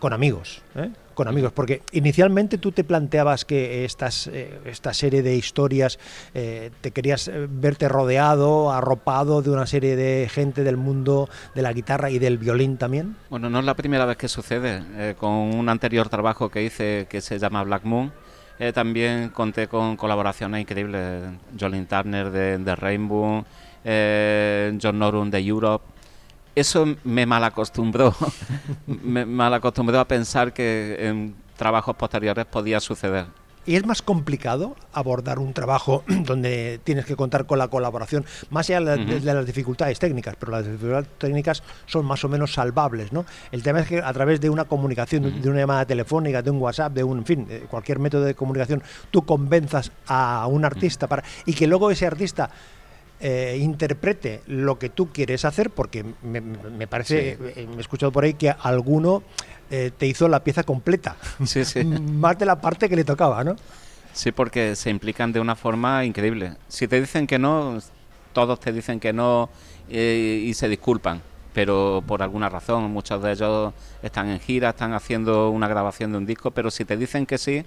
con 0.00 0.12
amigos, 0.12 0.62
¿eh? 0.74 0.90
con 1.14 1.28
amigos, 1.28 1.52
porque 1.52 1.82
inicialmente 1.92 2.58
tú 2.58 2.72
te 2.72 2.82
planteabas 2.82 3.44
que 3.44 3.84
estas, 3.84 4.26
esta 4.26 4.94
serie 4.94 5.22
de 5.22 5.36
historias 5.36 5.98
te 6.32 6.90
querías 6.92 7.30
verte 7.50 7.88
rodeado, 7.90 8.72
arropado 8.72 9.42
de 9.42 9.50
una 9.50 9.66
serie 9.66 9.96
de 9.96 10.30
gente 10.30 10.64
del 10.64 10.78
mundo 10.78 11.28
de 11.54 11.60
la 11.60 11.74
guitarra 11.74 12.10
y 12.10 12.18
del 12.18 12.38
violín 12.38 12.78
también. 12.78 13.16
Bueno, 13.28 13.50
no 13.50 13.58
es 13.58 13.66
la 13.66 13.74
primera 13.74 14.06
vez 14.06 14.16
que 14.16 14.28
sucede. 14.28 15.14
con 15.16 15.30
un 15.30 15.68
anterior 15.68 16.08
trabajo 16.08 16.48
que 16.48 16.62
hice 16.62 17.06
que 17.10 17.20
se 17.20 17.38
llama 17.38 17.62
Black 17.64 17.84
Moon, 17.84 18.10
eh, 18.60 18.74
también 18.74 19.30
conté 19.30 19.68
con 19.68 19.96
colaboraciones 19.96 20.60
increíbles. 20.60 21.22
Jolene 21.58 21.86
Turner 21.86 22.30
de, 22.30 22.76
Rainbow, 22.76 23.42
eh, 23.82 24.78
John 24.80 24.98
Norum 24.98 25.30
de 25.30 25.38
Europe. 25.38 25.86
Eso 26.60 26.84
me 27.04 27.24
malacostumbró, 27.24 28.14
me 28.86 29.24
malacostumbró 29.24 29.98
a 29.98 30.04
pensar 30.06 30.52
que 30.52 30.94
en 31.00 31.34
trabajos 31.56 31.96
posteriores 31.96 32.44
podía 32.44 32.80
suceder. 32.80 33.28
¿Y 33.64 33.76
es 33.76 33.86
más 33.86 34.02
complicado 34.02 34.76
abordar 34.92 35.38
un 35.38 35.54
trabajo 35.54 36.04
donde 36.08 36.78
tienes 36.84 37.06
que 37.06 37.16
contar 37.16 37.46
con 37.46 37.56
la 37.56 37.68
colaboración, 37.68 38.26
más 38.50 38.68
allá 38.68 38.94
de, 38.94 39.20
las 39.20 39.46
dificultades 39.46 39.98
técnicas, 39.98 40.36
pero 40.38 40.52
las 40.52 40.66
dificultades 40.66 41.08
técnicas 41.16 41.62
son 41.86 42.04
más 42.04 42.22
o 42.24 42.28
menos 42.28 42.52
salvables, 42.52 43.10
¿no? 43.10 43.24
El 43.52 43.62
tema 43.62 43.80
es 43.80 43.88
que 43.88 44.02
a 44.02 44.12
través 44.12 44.38
de 44.42 44.50
una 44.50 44.66
comunicación, 44.66 45.40
de 45.40 45.48
una 45.48 45.60
llamada 45.60 45.86
telefónica, 45.86 46.42
de 46.42 46.50
un 46.50 46.58
WhatsApp, 46.58 46.92
de 46.92 47.04
un, 47.04 47.20
en 47.20 47.24
fin, 47.24 47.48
cualquier 47.70 48.00
método 48.00 48.24
de 48.24 48.34
comunicación, 48.34 48.82
tú 49.10 49.24
convenzas 49.24 49.92
a 50.06 50.46
un 50.46 50.66
artista 50.66 51.06
para 51.06 51.24
y 51.46 51.54
que 51.54 51.66
luego 51.66 51.90
ese 51.90 52.06
artista 52.06 52.50
eh, 53.20 53.58
interprete 53.60 54.40
lo 54.46 54.78
que 54.78 54.88
tú 54.88 55.12
quieres 55.12 55.44
hacer, 55.44 55.68
porque 55.70 56.04
me, 56.22 56.86
parece, 56.86 57.32
eh, 57.32 57.66
me 57.68 57.76
he 57.76 57.80
escuchado 57.80 58.10
por 58.10 58.24
ahí 58.24 58.32
que 58.32 58.48
alguno 58.48 59.22
eh, 59.70 59.90
te 59.96 60.06
hizo 60.06 60.26
la 60.26 60.42
pieza 60.42 60.62
completa, 60.62 61.16
sí, 61.44 61.64
sí. 61.64 61.84
más 61.84 62.38
de 62.38 62.46
la 62.46 62.60
parte 62.60 62.88
que 62.88 62.96
le 62.96 63.04
tocaba, 63.04 63.44
¿no? 63.44 63.56
Sí, 64.14 64.32
porque 64.32 64.74
se 64.74 64.88
implican 64.88 65.32
de 65.32 65.40
una 65.40 65.54
forma 65.54 66.04
increíble. 66.04 66.54
Si 66.68 66.88
te 66.88 66.98
dicen 66.98 67.26
que 67.26 67.38
no, 67.38 67.78
todos 68.32 68.58
te 68.58 68.72
dicen 68.72 68.98
que 68.98 69.12
no 69.12 69.50
y 69.88 70.52
se 70.54 70.68
disculpan, 70.68 71.20
pero 71.52 72.02
por 72.06 72.22
alguna 72.22 72.48
razón, 72.48 72.90
muchos 72.90 73.22
de 73.22 73.32
ellos 73.32 73.74
están 74.02 74.28
en 74.28 74.40
gira, 74.40 74.70
están 74.70 74.94
haciendo 74.94 75.50
una 75.50 75.68
grabación 75.68 76.12
de 76.12 76.18
un 76.18 76.26
disco, 76.26 76.52
pero 76.52 76.70
si 76.70 76.84
te 76.84 76.96
dicen 76.96 77.26
que 77.26 77.38
sí, 77.38 77.64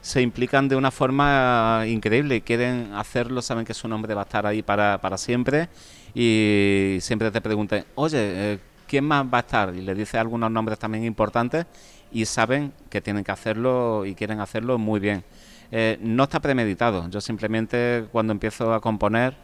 se 0.00 0.22
implican 0.22 0.68
de 0.68 0.76
una 0.76 0.90
forma 0.90 1.84
increíble 1.86 2.40
quieren 2.40 2.92
hacerlo, 2.94 3.42
saben 3.42 3.64
que 3.64 3.74
su 3.74 3.88
nombre 3.88 4.14
va 4.14 4.22
a 4.22 4.24
estar 4.24 4.46
ahí 4.46 4.62
para, 4.62 4.98
para 4.98 5.18
siempre 5.18 5.68
y 6.14 6.98
siempre 7.00 7.30
te 7.30 7.40
preguntan, 7.40 7.84
oye, 7.94 8.18
eh, 8.18 8.58
¿quién 8.86 9.04
más 9.04 9.24
va 9.26 9.38
a 9.38 9.40
estar? 9.40 9.74
Y 9.74 9.82
le 9.82 9.94
dice 9.94 10.18
algunos 10.18 10.50
nombres 10.50 10.78
también 10.78 11.04
importantes 11.04 11.66
y 12.12 12.24
saben 12.24 12.72
que 12.88 13.00
tienen 13.00 13.24
que 13.24 13.32
hacerlo 13.32 14.04
y 14.06 14.14
quieren 14.14 14.40
hacerlo 14.40 14.78
muy 14.78 15.00
bien. 15.00 15.22
Eh, 15.70 15.98
no 16.00 16.24
está 16.24 16.40
premeditado, 16.40 17.08
yo 17.10 17.20
simplemente 17.20 18.06
cuando 18.10 18.32
empiezo 18.32 18.74
a 18.74 18.80
componer 18.80 19.34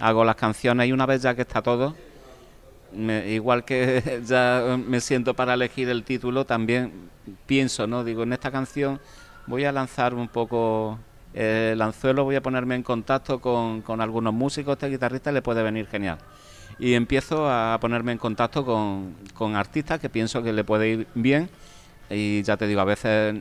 hago 0.00 0.24
las 0.24 0.36
canciones 0.36 0.88
y 0.88 0.92
una 0.92 1.06
vez 1.06 1.22
ya 1.22 1.34
que 1.34 1.42
está 1.42 1.60
todo, 1.60 1.94
igual 3.26 3.64
que 3.64 4.22
ya 4.26 4.78
me 4.86 5.00
siento 5.00 5.34
para 5.34 5.54
elegir 5.54 5.88
el 5.88 6.04
título, 6.04 6.46
también 6.46 7.10
pienso, 7.46 7.86
¿no? 7.86 8.04
Digo, 8.04 8.22
en 8.22 8.32
esta 8.32 8.50
canción 8.50 9.00
voy 9.46 9.64
a 9.64 9.72
lanzar 9.72 10.14
un 10.14 10.28
poco 10.28 10.98
el 11.34 11.80
anzuelo, 11.82 12.24
voy 12.24 12.36
a 12.36 12.42
ponerme 12.42 12.74
en 12.76 12.82
contacto 12.82 13.40
con, 13.40 13.82
con 13.82 14.00
algunos 14.00 14.32
músicos, 14.32 14.74
este 14.74 14.88
guitarrista 14.88 15.32
le 15.32 15.42
puede 15.42 15.62
venir 15.62 15.86
genial. 15.86 16.18
Y 16.78 16.94
empiezo 16.94 17.48
a 17.50 17.78
ponerme 17.80 18.12
en 18.12 18.18
contacto 18.18 18.64
con, 18.64 19.14
con 19.34 19.56
artistas 19.56 20.00
que 20.00 20.08
pienso 20.08 20.42
que 20.42 20.52
le 20.52 20.64
puede 20.64 20.88
ir 20.88 21.06
bien. 21.14 21.48
Y 22.10 22.42
ya 22.42 22.56
te 22.56 22.66
digo, 22.66 22.80
a 22.80 22.84
veces 22.84 23.36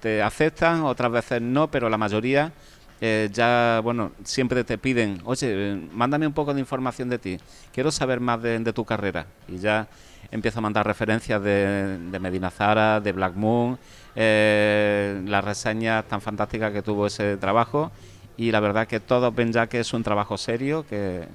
te 0.00 0.22
aceptan, 0.22 0.82
otras 0.82 1.10
veces 1.10 1.42
no, 1.42 1.70
pero 1.70 1.88
la 1.88 1.98
mayoría 1.98 2.52
eh, 3.00 3.28
ya, 3.32 3.80
bueno, 3.82 4.12
siempre 4.24 4.64
te 4.64 4.76
piden, 4.76 5.20
oye, 5.24 5.78
mándame 5.92 6.26
un 6.26 6.32
poco 6.32 6.52
de 6.52 6.60
información 6.60 7.08
de 7.08 7.18
ti, 7.18 7.38
quiero 7.72 7.90
saber 7.92 8.20
más 8.20 8.42
de, 8.42 8.72
tu 8.72 8.84
carrera. 8.84 9.26
Y 9.46 9.58
ya 9.58 9.86
empiezo 10.30 10.58
a 10.58 10.62
mandar 10.62 10.86
referencias 10.86 11.42
de, 11.42 12.18
Medina 12.20 12.50
Zara, 12.50 13.00
de 13.00 13.12
Black 13.12 13.34
Moon, 13.34 13.78
eh, 14.16 15.22
las 15.26 15.44
reseñas 15.44 16.06
tan 16.08 16.20
fantásticas 16.20 16.72
que 16.72 16.82
tuvo 16.82 17.06
ese 17.06 17.36
trabajo. 17.36 17.92
Y 18.36 18.50
la 18.50 18.60
verdad 18.60 18.86
que 18.86 19.00
todos 19.00 19.34
ven 19.34 19.52
ya 19.52 19.68
que 19.68 19.80
es 19.80 19.92
un 19.92 20.02
trabajo 20.02 20.36
serio, 20.36 20.84
que, 20.88 21.26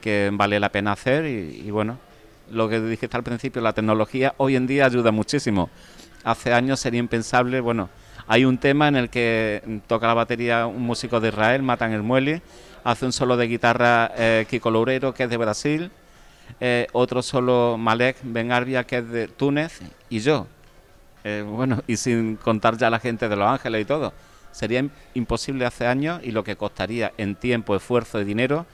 que 0.00 0.30
vale 0.32 0.60
la 0.60 0.70
pena 0.70 0.92
hacer. 0.92 1.26
Y, 1.26 1.62
y 1.66 1.70
bueno, 1.70 1.98
lo 2.50 2.68
que 2.68 2.80
dijiste 2.80 3.16
al 3.16 3.22
principio, 3.22 3.60
la 3.62 3.72
tecnología 3.74 4.34
hoy 4.38 4.56
en 4.56 4.66
día 4.66 4.86
ayuda 4.86 5.10
muchísimo. 5.10 5.70
Hace 6.24 6.52
años 6.52 6.80
sería 6.80 7.00
impensable, 7.00 7.60
bueno, 7.60 7.88
hay 8.26 8.44
un 8.44 8.58
tema 8.58 8.88
en 8.88 8.96
el 8.96 9.10
que 9.10 9.80
toca 9.86 10.06
la 10.06 10.14
batería 10.14 10.66
un 10.66 10.82
músico 10.82 11.20
de 11.20 11.28
Israel, 11.28 11.62
Matan 11.62 11.92
el 11.92 12.02
Muelle, 12.02 12.42
hace 12.84 13.06
un 13.06 13.12
solo 13.12 13.36
de 13.36 13.46
guitarra 13.46 14.12
eh, 14.16 14.46
Kiko 14.48 14.70
Loureiro, 14.70 15.14
que 15.14 15.24
es 15.24 15.30
de 15.30 15.36
Brasil, 15.36 15.90
eh, 16.60 16.86
otro 16.92 17.22
solo 17.22 17.76
Malek 17.78 18.16
Benarbia, 18.22 18.84
que 18.84 18.98
es 18.98 19.08
de 19.08 19.28
Túnez, 19.28 19.80
y 20.08 20.20
yo. 20.20 20.46
Eh, 21.24 21.44
bueno, 21.46 21.82
y 21.86 21.96
sin 21.96 22.36
contar 22.36 22.76
ya 22.76 22.90
la 22.90 22.98
gente 22.98 23.28
de 23.28 23.36
Los 23.36 23.48
Ángeles 23.48 23.82
y 23.82 23.84
todo. 23.84 24.12
Sería 24.50 24.84
imposible 25.14 25.64
hace 25.64 25.86
años 25.86 26.20
y 26.22 26.32
lo 26.32 26.44
que 26.44 26.56
costaría 26.56 27.12
en 27.16 27.36
tiempo, 27.36 27.74
esfuerzo 27.74 28.20
y 28.20 28.24
dinero 28.24 28.66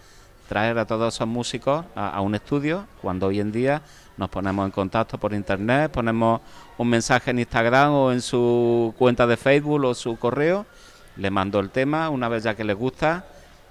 traer 0.49 0.79
a 0.79 0.87
todos 0.87 1.15
esos 1.15 1.29
músicos 1.29 1.85
a 1.95 2.21
un 2.23 2.35
estudio, 2.35 2.87
cuando 3.03 3.27
hoy 3.27 3.39
en 3.39 3.53
día 3.53 3.83
nos 4.19 4.29
ponemos 4.29 4.67
en 4.67 4.73
contacto 4.73 5.17
por 5.17 5.33
internet, 5.33 5.91
ponemos 5.91 6.41
un 6.77 6.89
mensaje 6.89 7.31
en 7.31 7.39
Instagram 7.39 7.93
o 7.93 8.13
en 8.13 8.21
su 8.21 8.95
cuenta 8.99 9.27
de 9.27 9.37
Facebook 9.37 9.85
o 9.85 9.95
su 9.95 10.17
correo, 10.19 10.67
le 11.17 11.31
mando 11.31 11.61
el 11.61 11.71
tema, 11.71 12.11
una 12.11 12.29
vez 12.29 12.43
ya 12.43 12.55
que 12.55 12.65
les 12.65 12.77
gusta, 12.77 13.25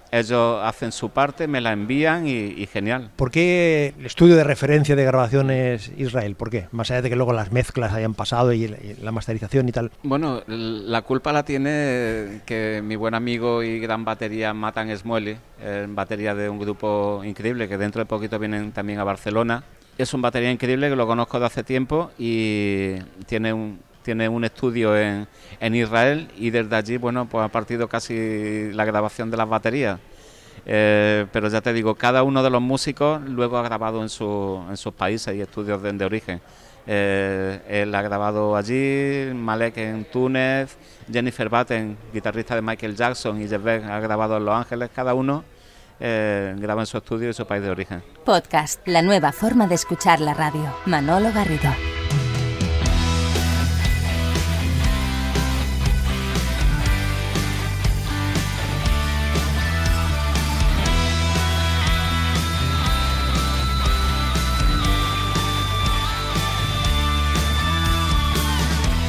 ellos 0.09 0.61
hacen 0.63 0.93
su 0.93 1.09
parte, 1.09 1.47
me 1.47 1.59
la 1.59 1.73
envían 1.73 2.27
y, 2.27 2.65
genial. 2.67 3.11
¿Por 3.17 3.29
qué 3.29 3.93
el 3.99 4.05
estudio 4.05 4.37
de 4.37 4.45
referencia 4.45 4.95
de 4.95 5.03
grabaciones 5.03 5.91
Israel? 5.97 6.35
¿Por 6.35 6.49
qué? 6.49 6.67
Más 6.71 6.89
allá 6.91 7.01
de 7.01 7.09
que 7.09 7.17
luego 7.17 7.33
las 7.33 7.51
mezclas 7.51 7.91
hayan 7.91 8.13
pasado 8.13 8.53
y, 8.53 8.67
la 9.01 9.11
masterización 9.11 9.67
y 9.67 9.73
tal. 9.73 9.91
Bueno, 10.03 10.43
la 10.47 11.01
culpa 11.01 11.33
la 11.33 11.43
tiene 11.43 12.41
que 12.45 12.81
mi 12.83 12.95
buen 12.95 13.15
amigo 13.15 13.63
y 13.63 13.79
gran 13.79 14.05
batería 14.05 14.53
Matan 14.53 14.95
Smueli, 14.95 15.37
batería 15.89 16.33
de 16.35 16.49
un 16.49 16.59
grupo 16.59 17.21
increíble 17.25 17.67
que 17.67 17.77
dentro 17.77 17.99
de 17.99 18.05
poquito 18.05 18.39
vienen 18.39 18.71
también 18.71 18.99
a 18.99 19.03
Barcelona 19.03 19.63
es 19.97 20.13
un 20.13 20.21
batería 20.21 20.51
increíble 20.51 20.89
que 20.89 20.95
lo 20.95 21.07
conozco 21.07 21.39
de 21.39 21.45
hace 21.45 21.63
tiempo 21.63 22.11
y 22.17 22.95
tiene 23.25 23.53
un, 23.53 23.79
tiene 24.03 24.29
un 24.29 24.43
estudio 24.43 24.97
en, 24.97 25.27
en 25.59 25.75
Israel 25.75 26.29
y 26.37 26.49
desde 26.49 26.75
allí, 26.75 26.97
bueno, 26.97 27.27
pues 27.27 27.43
ha 27.43 27.49
partido 27.49 27.87
casi 27.89 28.71
la 28.73 28.85
grabación 28.85 29.29
de 29.31 29.37
las 29.37 29.49
baterías. 29.49 29.99
Eh, 30.65 31.25
pero 31.31 31.47
ya 31.49 31.61
te 31.61 31.73
digo, 31.73 31.95
cada 31.95 32.23
uno 32.23 32.43
de 32.43 32.49
los 32.49 32.61
músicos 32.61 33.21
luego 33.21 33.57
ha 33.57 33.63
grabado 33.63 34.01
en, 34.01 34.09
su, 34.09 34.63
en 34.69 34.77
sus 34.77 34.93
países 34.93 35.35
y 35.35 35.41
estudios 35.41 35.81
de, 35.81 36.05
origen. 36.05 36.41
Eh, 36.85 37.59
él 37.67 37.93
ha 37.95 38.01
grabado 38.01 38.55
allí, 38.55 39.31
Malek 39.33 39.77
en 39.77 40.05
Túnez, 40.05 40.77
Jennifer 41.11 41.49
Batten, 41.49 41.97
guitarrista 42.13 42.55
de 42.55 42.61
Michael 42.61 42.95
Jackson, 42.95 43.41
y 43.41 43.47
Jeff 43.47 43.63
Beck 43.63 43.83
ha 43.83 43.99
grabado 43.99 44.37
en 44.37 44.45
Los 44.45 44.55
Ángeles, 44.55 44.89
cada 44.93 45.13
uno 45.13 45.43
eh, 45.99 46.55
graba 46.57 46.81
en 46.81 46.85
su 46.85 46.97
estudio 46.97 47.29
y 47.29 47.33
su 47.33 47.45
país 47.45 47.63
de 47.63 47.69
origen. 47.69 48.03
Podcast, 48.23 48.85
la 48.87 49.01
nueva 49.01 49.31
forma 49.31 49.67
de 49.67 49.75
escuchar 49.75 50.19
la 50.19 50.33
radio. 50.33 50.73
Manolo 50.85 51.31
Garrido. 51.33 51.71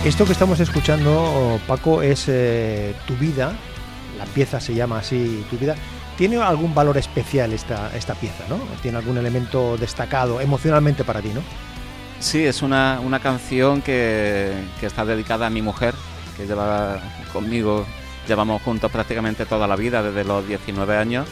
Esto 0.04 0.24
que 0.24 0.32
estamos 0.32 0.58
escuchando, 0.60 1.60
Paco, 1.66 2.00
es 2.00 2.26
eh, 2.28 2.94
Tu 3.06 3.14
vida. 3.16 3.52
La 4.16 4.24
pieza 4.24 4.58
se 4.58 4.74
llama 4.74 4.98
así, 5.00 5.44
Tu 5.50 5.58
vida 5.58 5.76
¿Tiene 6.18 6.36
algún 6.42 6.74
valor 6.74 6.98
especial 6.98 7.52
esta, 7.52 7.96
esta 7.96 8.16
pieza, 8.16 8.42
¿no? 8.48 8.58
¿Tiene 8.82 8.98
algún 8.98 9.18
elemento 9.18 9.76
destacado 9.76 10.40
emocionalmente 10.40 11.04
para 11.04 11.22
ti, 11.22 11.28
no? 11.28 11.42
Sí, 12.18 12.44
es 12.44 12.60
una, 12.60 12.98
una 13.00 13.20
canción 13.20 13.80
que, 13.80 14.52
que, 14.80 14.86
está 14.86 15.04
dedicada 15.04 15.46
a 15.46 15.50
mi 15.50 15.62
mujer, 15.62 15.94
que 16.36 16.44
lleva 16.44 17.00
conmigo, 17.32 17.86
llevamos 18.26 18.60
juntos 18.62 18.90
prácticamente 18.90 19.46
toda 19.46 19.68
la 19.68 19.76
vida, 19.76 20.02
desde 20.02 20.24
los 20.24 20.46
19 20.48 20.96
años, 20.96 21.28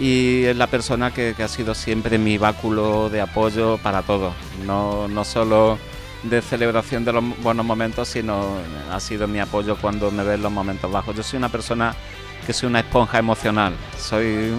y 0.00 0.42
es 0.46 0.56
la 0.56 0.66
persona 0.66 1.12
que, 1.14 1.34
que 1.36 1.44
ha 1.44 1.48
sido 1.48 1.72
siempre 1.76 2.18
mi 2.18 2.36
báculo 2.36 3.10
de 3.10 3.20
apoyo 3.20 3.78
para 3.78 4.02
todo, 4.02 4.34
no, 4.66 5.06
no 5.06 5.24
solo 5.24 5.78
de 6.24 6.42
celebración 6.42 7.04
de 7.04 7.12
los 7.12 7.22
buenos 7.40 7.64
momentos, 7.64 8.08
sino 8.08 8.56
ha 8.90 8.98
sido 8.98 9.28
mi 9.28 9.38
apoyo 9.38 9.76
cuando 9.76 10.10
me 10.10 10.24
ve 10.24 10.34
en 10.34 10.42
los 10.42 10.50
momentos 10.50 10.90
bajos. 10.90 11.14
Yo 11.14 11.22
soy 11.22 11.36
una 11.36 11.50
persona 11.50 11.94
que 12.44 12.52
soy 12.52 12.68
una 12.68 12.80
esponja 12.80 13.18
emocional. 13.18 13.74
Soy, 13.98 14.52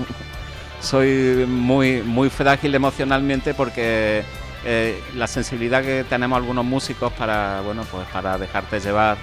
soy 0.81 1.45
muy, 1.47 2.01
muy 2.01 2.29
frágil 2.29 2.75
emocionalmente 2.75 3.53
porque 3.53 4.23
eh, 4.65 4.99
la 5.15 5.27
sensibilidad 5.27 5.83
que 5.83 6.03
tenemos 6.09 6.37
algunos 6.37 6.65
músicos 6.65 7.13
para, 7.13 7.61
bueno, 7.61 7.83
pues 7.91 8.07
para 8.07 8.37
dejarte 8.37 8.79
llevar 8.79 9.17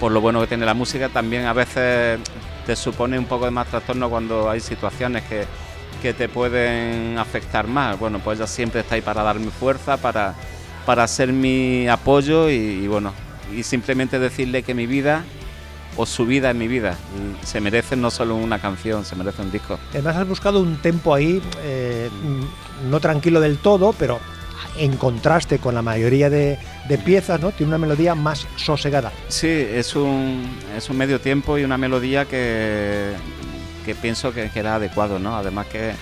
por 0.00 0.10
lo 0.10 0.20
bueno 0.20 0.40
que 0.40 0.48
tiene 0.48 0.66
la 0.66 0.74
música, 0.74 1.08
también 1.08 1.46
a 1.46 1.52
veces 1.52 2.18
te 2.66 2.74
supone 2.74 3.18
un 3.18 3.26
poco 3.26 3.44
de 3.44 3.52
más 3.52 3.68
trastorno 3.68 4.10
cuando 4.10 4.50
hay 4.50 4.60
situaciones 4.60 5.22
que, 5.24 5.44
que 6.02 6.12
te 6.12 6.28
pueden 6.28 7.16
afectar 7.18 7.68
más. 7.68 7.98
Bueno, 7.98 8.18
pues 8.18 8.38
ella 8.38 8.48
siempre 8.48 8.80
está 8.80 8.96
ahí 8.96 9.02
para 9.02 9.22
darme 9.22 9.50
fuerza, 9.50 9.96
para, 9.96 10.34
para 10.84 11.06
ser 11.06 11.32
mi 11.32 11.88
apoyo 11.88 12.50
y, 12.50 12.54
y 12.54 12.86
bueno, 12.88 13.12
y 13.54 13.62
simplemente 13.62 14.18
decirle 14.18 14.64
que 14.64 14.74
mi 14.74 14.86
vida 14.86 15.24
o 15.96 16.06
su 16.06 16.26
vida 16.26 16.50
en 16.50 16.58
mi 16.58 16.68
vida. 16.68 16.96
se 17.44 17.60
merece 17.60 17.96
no 17.96 18.10
solo 18.10 18.36
una 18.36 18.58
canción, 18.58 19.04
se 19.04 19.16
merece 19.16 19.42
un 19.42 19.50
disco. 19.50 19.78
Además 19.90 20.16
has 20.16 20.28
buscado 20.28 20.60
un 20.60 20.76
tempo 20.76 21.14
ahí, 21.14 21.42
eh, 21.62 22.10
no 22.88 23.00
tranquilo 23.00 23.40
del 23.40 23.58
todo, 23.58 23.92
pero 23.92 24.18
en 24.76 24.96
contraste 24.96 25.58
con 25.58 25.74
la 25.74 25.82
mayoría 25.82 26.30
de, 26.30 26.58
piezas, 27.04 27.40
¿no? 27.40 27.52
Tiene 27.52 27.70
una 27.70 27.78
melodía 27.78 28.14
más 28.14 28.46
sosegada. 28.56 29.12
Sí, 29.28 29.48
es 29.48 29.94
un, 29.94 30.58
es 30.76 30.88
un 30.90 30.96
medio 30.96 31.20
tiempo 31.20 31.58
y 31.58 31.64
una 31.64 31.78
melodía 31.78 32.24
que, 32.24 33.12
que 33.84 33.94
pienso 33.94 34.32
que, 34.32 34.50
que, 34.50 34.60
era 34.60 34.76
adecuado, 34.76 35.18
¿no? 35.18 35.36
Además 35.36 35.66
que, 35.66 35.92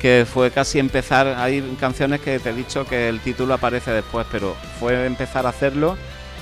que 0.00 0.26
fue 0.30 0.50
casi 0.50 0.78
empezar, 0.78 1.26
hay 1.38 1.62
canciones 1.78 2.20
que 2.20 2.38
te 2.38 2.50
he 2.50 2.54
dicho 2.54 2.84
que 2.86 3.08
el 3.08 3.20
título 3.20 3.54
aparece 3.54 3.90
después, 3.90 4.26
pero 4.30 4.56
fue 4.78 5.06
empezar 5.06 5.46
a 5.46 5.50
hacerlo 5.50 5.96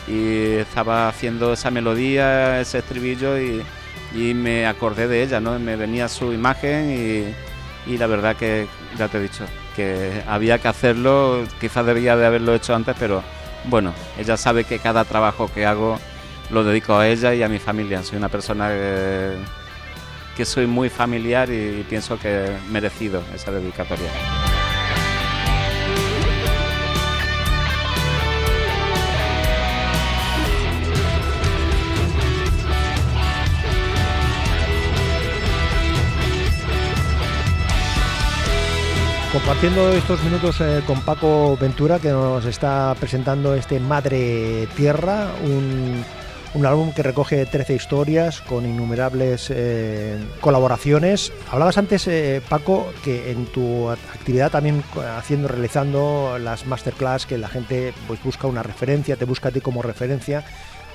y 0.09 0.57
estaba 0.57 1.09
haciendo 1.09 1.53
esa 1.53 1.71
melodía, 1.71 2.61
ese 2.61 2.79
estribillo 2.79 3.39
y, 3.39 3.65
me 4.35 4.67
acordé 4.67 5.07
de 5.07 5.23
ella, 5.23 5.39
¿no? 5.39 5.59
Me 5.59 5.77
venía 5.77 6.09
su 6.09 6.33
imagen 6.33 7.35
y, 7.87 7.97
la 7.99 8.07
verdad 8.07 8.37
que 8.37 8.67
ya 8.99 9.09
te 9.09 9.19
he 9.19 9.23
dicho 9.23 9.45
que 9.75 10.23
había 10.27 10.59
que 10.59 10.69
hacerlo, 10.69 11.45
quizás 11.61 11.87
debía 11.87 12.17
de 12.17 12.27
haberlo 12.27 12.55
hecho 12.55 12.75
antes, 12.75 12.97
pero 12.99 13.23
bueno, 13.65 13.95
ella 14.19 14.37
sabe 14.37 14.65
que 14.65 14.79
cada 14.79 15.05
trabajo 15.05 15.51
que 15.53 15.67
hago 15.67 15.99
lo 16.51 16.65
dedico 16.65 16.97
a 16.97 17.09
ella 17.09 17.35
y 17.35 17.43
a 17.43 17.49
mi 17.49 17.59
familia. 17.59 18.03
Soy 18.03 18.19
una 18.19 18.29
persona 18.29 18.69
que, 18.71 19.35
que 20.37 20.45
soy 20.45 20.67
muy 20.67 20.89
familiar 20.89 21.51
y 21.51 21.85
pienso 21.89 22.19
que 22.19 22.51
merecido 22.71 23.23
esa 23.35 23.53
dedicatoria. 23.53 24.11
Compartiendo 39.39 39.93
estos 39.93 40.21
minutos 40.25 40.61
eh, 40.61 40.83
con 40.85 41.01
Paco 41.03 41.57
Ventura, 41.57 42.01
que 42.01 42.09
nos 42.09 42.45
está 42.45 42.97
presentando 42.99 43.55
este 43.55 43.79
Madre 43.79 44.67
Tierra, 44.77 45.29
un, 45.45 46.03
un 46.55 46.67
álbum 46.67 46.93
que 46.93 47.05
recoge 47.05 47.47
13 47.47 47.75
historias 47.75 48.41
con 48.41 48.67
innumerables 48.67 49.53
eh, 49.55 50.19
colaboraciones. 50.41 51.33
Hablabas 51.53 51.79
antes, 51.79 52.09
eh, 52.09 52.43
Paco, 52.49 52.93
que 53.05 53.31
en 53.31 53.47
tu 53.47 53.89
actividad 53.89 54.51
también 54.51 54.83
haciendo, 55.17 55.47
realizando 55.47 56.37
las 56.41 56.67
masterclass, 56.67 57.25
que 57.25 57.39
la 57.39 57.49
gente 57.49 57.95
pues, 58.09 58.21
busca 58.25 58.49
una 58.49 58.65
referencia, 58.65 59.15
te 59.15 59.25
busca 59.25 59.51
a 59.51 59.53
ti 59.53 59.61
como 59.61 59.83
referencia. 59.83 60.43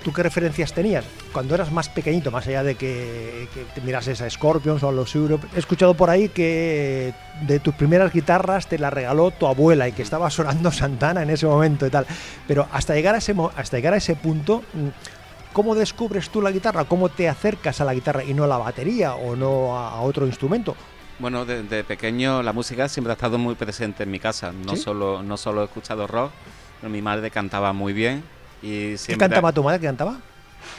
¿Tú 0.04 0.12
qué 0.12 0.22
referencias 0.22 0.74
tenías 0.74 1.06
cuando 1.32 1.56
eras 1.56 1.72
más 1.72 1.88
pequeñito, 1.88 2.30
más 2.30 2.46
allá 2.46 2.62
de 2.62 2.76
que, 2.76 3.48
que 3.54 3.64
te 3.74 3.80
mirases 3.80 4.20
a 4.22 4.30
Scorpions 4.30 4.84
o 4.84 4.90
a 4.90 4.92
los 4.92 5.16
Europe? 5.16 5.48
He 5.56 5.60
escuchado 5.60 5.94
por 5.94 6.10
ahí 6.10 6.28
que 6.28 7.14
de 7.42 7.60
tus 7.62 7.74
primeras 7.74 8.12
guitarras 8.12 8.68
te 8.68 8.78
la 8.78 8.90
regaló 8.90 9.32
tu 9.32 9.48
abuela 9.48 9.88
y 9.88 9.94
que 9.94 10.02
estaba 10.02 10.30
sonando 10.30 10.72
Santana 10.72 11.24
en 11.24 11.30
ese 11.30 11.46
momento 11.46 11.88
y 11.88 11.90
tal. 11.90 12.06
Pero 12.48 12.68
hasta 12.74 12.94
llegar 12.96 13.16
a 13.16 13.20
ese, 13.20 13.34
hasta 13.56 13.78
llegar 13.78 13.94
a 13.94 13.98
ese 13.98 14.18
punto, 14.18 14.64
¿cómo 15.54 15.74
descubres 15.74 16.30
tú 16.30 16.42
la 16.42 16.52
guitarra? 16.52 16.84
¿Cómo 16.84 17.08
te 17.08 17.30
acercas 17.30 17.80
a 17.80 17.86
la 17.86 17.94
guitarra 17.94 18.26
y 18.26 18.34
no 18.34 18.44
a 18.44 18.48
la 18.48 18.58
batería 18.58 19.16
o 19.16 19.38
no 19.38 19.78
a, 19.78 20.02
otro 20.02 20.28
instrumento? 20.28 20.76
Bueno, 21.20 21.46
desde 21.46 21.64
de 21.64 21.84
pequeño 21.86 22.44
la 22.44 22.52
música 22.52 22.90
siempre 22.90 23.12
ha 23.12 23.16
estado 23.16 23.38
muy 23.38 23.56
presente 23.56 24.04
en 24.04 24.12
mi 24.12 24.20
casa. 24.20 24.52
No, 24.52 24.76
¿Sí? 24.76 24.82
solo, 24.82 25.24
no 25.24 25.38
solo 25.38 25.62
he 25.62 25.66
escuchado 25.66 26.08
rock, 26.08 26.32
pero 26.82 26.92
mi 26.92 27.02
madre 27.02 27.32
cantaba 27.32 27.72
muy 27.72 27.94
bien 27.94 28.43
y 28.64 28.96
¿Qué 28.96 29.18
cantaba 29.18 29.52
tu 29.52 29.62
madre? 29.64 29.80
¿Qué 29.80 29.86
cantaba? 29.88 30.18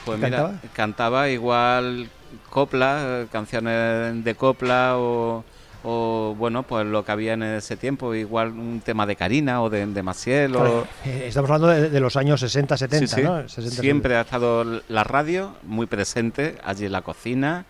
Pues 0.04 0.18
¿Qué 0.18 0.24
mira, 0.26 0.38
cantaba? 0.38 0.60
cantaba 0.72 1.28
igual 1.28 2.08
copla, 2.50 3.26
canciones 3.30 4.24
de 4.24 4.34
copla 4.34 4.96
o, 4.96 5.44
o, 5.84 6.34
bueno, 6.38 6.62
pues 6.62 6.86
lo 6.86 7.04
que 7.04 7.12
había 7.12 7.34
en 7.34 7.42
ese 7.42 7.76
tiempo, 7.76 8.14
igual 8.14 8.48
un 8.52 8.80
tema 8.84 9.06
de 9.06 9.16
Karina 9.16 9.62
o 9.62 9.68
de, 9.70 9.86
de 9.86 10.02
Maciel 10.02 10.56
o... 10.56 10.58
Claro, 10.60 10.86
eh, 11.04 11.24
estamos 11.28 11.50
hablando 11.50 11.68
de, 11.68 11.90
de 11.90 12.00
los 12.00 12.16
años 12.16 12.40
60, 12.40 12.76
70, 12.76 13.06
Sí, 13.06 13.14
sí. 13.16 13.22
¿no? 13.22 13.48
60, 13.48 13.82
Siempre 13.82 14.16
ha 14.16 14.22
estado 14.22 14.64
la 14.88 15.04
radio 15.04 15.54
muy 15.62 15.86
presente 15.86 16.56
allí 16.64 16.86
en 16.86 16.92
la 16.92 17.02
cocina, 17.02 17.66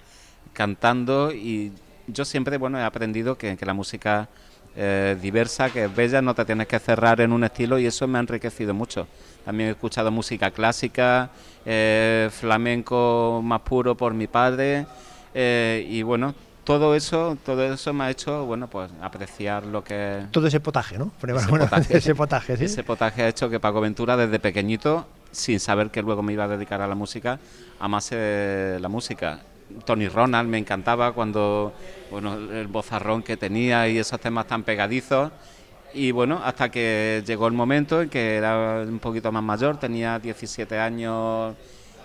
cantando 0.53 1.33
y 1.33 1.73
yo 2.07 2.25
siempre 2.25 2.59
bueno 2.59 2.79
he 2.79 2.83
aprendido 2.85 3.37
que, 3.37 3.57
que 3.57 3.67
la 3.67 3.75
música 3.75 4.29
eh, 4.77 5.17
diversa, 5.21 5.71
que 5.71 5.85
es 5.85 5.95
bella, 5.95 6.21
no 6.23 6.35
te 6.35 6.45
tienes 6.45 6.67
que 6.67 6.79
cerrar 6.79 7.21
en 7.21 7.33
un 7.33 7.45
estilo 7.45 7.79
y 7.79 7.87
eso 7.87 8.07
me 8.07 8.19
ha 8.19 8.21
enriquecido 8.21 8.75
mucho. 8.75 9.07
También 9.45 9.69
he 9.69 9.73
escuchado 9.73 10.11
música 10.11 10.51
clásica, 10.51 11.31
eh, 11.65 12.29
flamenco 12.33 13.41
más 13.45 13.61
puro 13.61 13.95
por 13.97 14.15
mi 14.15 14.27
padre 14.27 14.87
eh, 15.35 15.87
y 15.89 16.03
bueno, 16.03 16.35
todo 16.65 16.95
eso, 16.95 17.37
todo 17.45 17.63
eso 17.73 17.93
me 17.93 18.05
ha 18.05 18.11
hecho 18.11 18.47
bueno 18.47 18.69
pues 18.69 18.91
apreciar 19.03 19.67
lo 19.67 19.85
que 19.85 20.25
Todo 20.31 20.47
ese 20.47 20.61
potaje, 20.61 20.97
¿no? 20.97 21.13
Pero 21.21 21.37
Ese 21.37 21.49
bueno, 21.51 21.65
potaje. 21.69 21.97
ese 21.99 22.15
potaje, 22.15 22.57
¿sí? 22.57 22.65
ese 22.65 22.83
potaje 22.85 23.23
ha 23.23 23.29
hecho 23.29 23.51
que 23.51 23.61
Paco 23.61 23.81
Ventura 23.83 24.17
desde 24.17 24.39
pequeñito, 24.39 25.07
sin 25.31 25.61
saber 25.61 25.91
que 25.91 26.01
luego 26.01 26.23
me 26.23 26.33
iba 26.33 26.45
a 26.45 26.49
dedicar 26.49 26.81
a 26.81 26.87
la 26.89 26.95
música, 26.95 27.39
amase 27.79 28.79
la 28.81 28.89
música. 28.89 29.41
Tony 29.85 30.09
Ronald 30.09 30.49
me 30.49 30.59
encantaba 30.59 31.13
cuando, 31.13 31.73
bueno, 32.11 32.35
el 32.35 32.67
bozarrón 32.69 33.23
que 33.23 33.37
tenía 33.37 33.89
y 33.89 33.99
esos 33.99 34.21
temas 34.21 34.47
tan 34.47 34.63
pegadizos. 34.63 35.33
Y 35.93 36.11
bueno, 36.11 36.41
hasta 36.45 36.71
que 36.71 37.23
llegó 37.25 37.47
el 37.47 37.53
momento 37.53 38.03
en 38.03 38.09
que 38.09 38.37
era 38.37 38.85
un 38.87 38.99
poquito 38.99 39.31
más 39.31 39.43
mayor, 39.43 39.79
tenía 39.79 40.19
17 40.19 40.79
años 40.79 41.55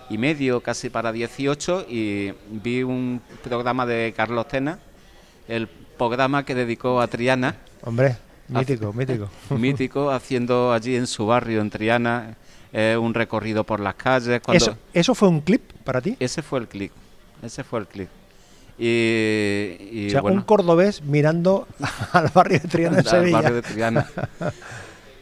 y 0.08 0.18
medio, 0.18 0.60
casi 0.60 0.90
para 0.90 1.12
18, 1.12 1.86
y 1.88 2.32
vi 2.50 2.82
un 2.82 3.20
programa 3.42 3.86
de 3.86 4.12
Carlos 4.16 4.46
Tena, 4.48 4.78
el 5.48 5.68
programa 5.68 6.44
que 6.44 6.54
dedicó 6.54 7.00
a 7.00 7.06
Triana, 7.06 7.56
Hombre, 7.82 8.16
mítico, 8.48 8.92
mítico. 8.92 9.28
mítico, 9.50 10.10
haciendo 10.10 10.72
allí 10.72 10.96
en 10.96 11.06
su 11.06 11.26
barrio, 11.26 11.60
en 11.60 11.70
Triana, 11.70 12.36
eh, 12.72 12.96
un 13.00 13.14
recorrido 13.14 13.64
por 13.64 13.80
las 13.80 13.94
calles. 13.94 14.40
Cuando... 14.40 14.64
¿Eso, 14.64 14.76
¿Eso 14.92 15.14
fue 15.14 15.28
un 15.28 15.40
clip 15.40 15.72
para 15.84 16.00
ti? 16.00 16.16
Ese 16.20 16.42
fue 16.42 16.60
el 16.60 16.68
clic, 16.68 16.92
ese 17.42 17.64
fue 17.64 17.80
el 17.80 17.86
clic. 17.86 18.08
Y, 18.78 19.76
y 19.92 20.06
o 20.08 20.10
sea, 20.10 20.20
bueno, 20.22 20.38
un 20.38 20.42
cordobés 20.44 21.02
mirando 21.02 21.68
al 22.12 22.28
barrio 22.34 22.60
de 22.60 22.68
Triana 22.68 22.96
de 22.96 23.00
al 23.00 23.06
Sevilla. 23.06 23.40
barrio 23.40 23.54
de 23.56 23.62
Triana. 23.62 24.06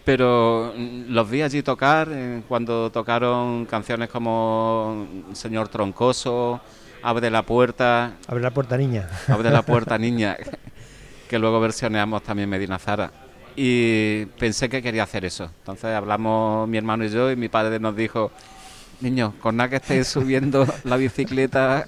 Pero 0.04 0.72
mm, 0.76 1.10
los 1.12 1.28
vi 1.28 1.42
allí 1.42 1.62
tocar 1.62 2.08
eh, 2.10 2.42
cuando 2.48 2.90
tocaron 2.90 3.66
canciones 3.66 4.08
como 4.08 5.06
Señor 5.32 5.68
Troncoso, 5.68 6.60
Abre 7.02 7.30
la 7.30 7.42
puerta, 7.42 8.14
Abre 8.26 8.42
la 8.42 8.50
puerta, 8.50 8.76
niña. 8.76 9.08
Abre 9.28 9.50
la 9.50 9.62
puerta, 9.62 9.98
niña, 9.98 10.36
que 11.28 11.38
luego 11.38 11.60
versioneamos 11.60 12.22
también 12.22 12.48
Medina 12.48 12.78
Zara. 12.78 13.12
Y 13.54 14.26
pensé 14.38 14.68
que 14.68 14.82
quería 14.82 15.04
hacer 15.04 15.24
eso. 15.24 15.44
Entonces 15.44 15.94
hablamos 15.94 16.68
mi 16.68 16.76
hermano 16.78 17.04
y 17.04 17.08
yo 17.08 17.30
y 17.30 17.36
mi 17.36 17.48
padre 17.48 17.78
nos 17.78 17.94
dijo, 17.94 18.30
niño, 19.00 19.34
con 19.40 19.56
nada 19.56 19.70
que 19.70 19.76
estéis 19.76 20.06
subiendo 20.08 20.66
la 20.84 20.96
bicicleta 20.96 21.86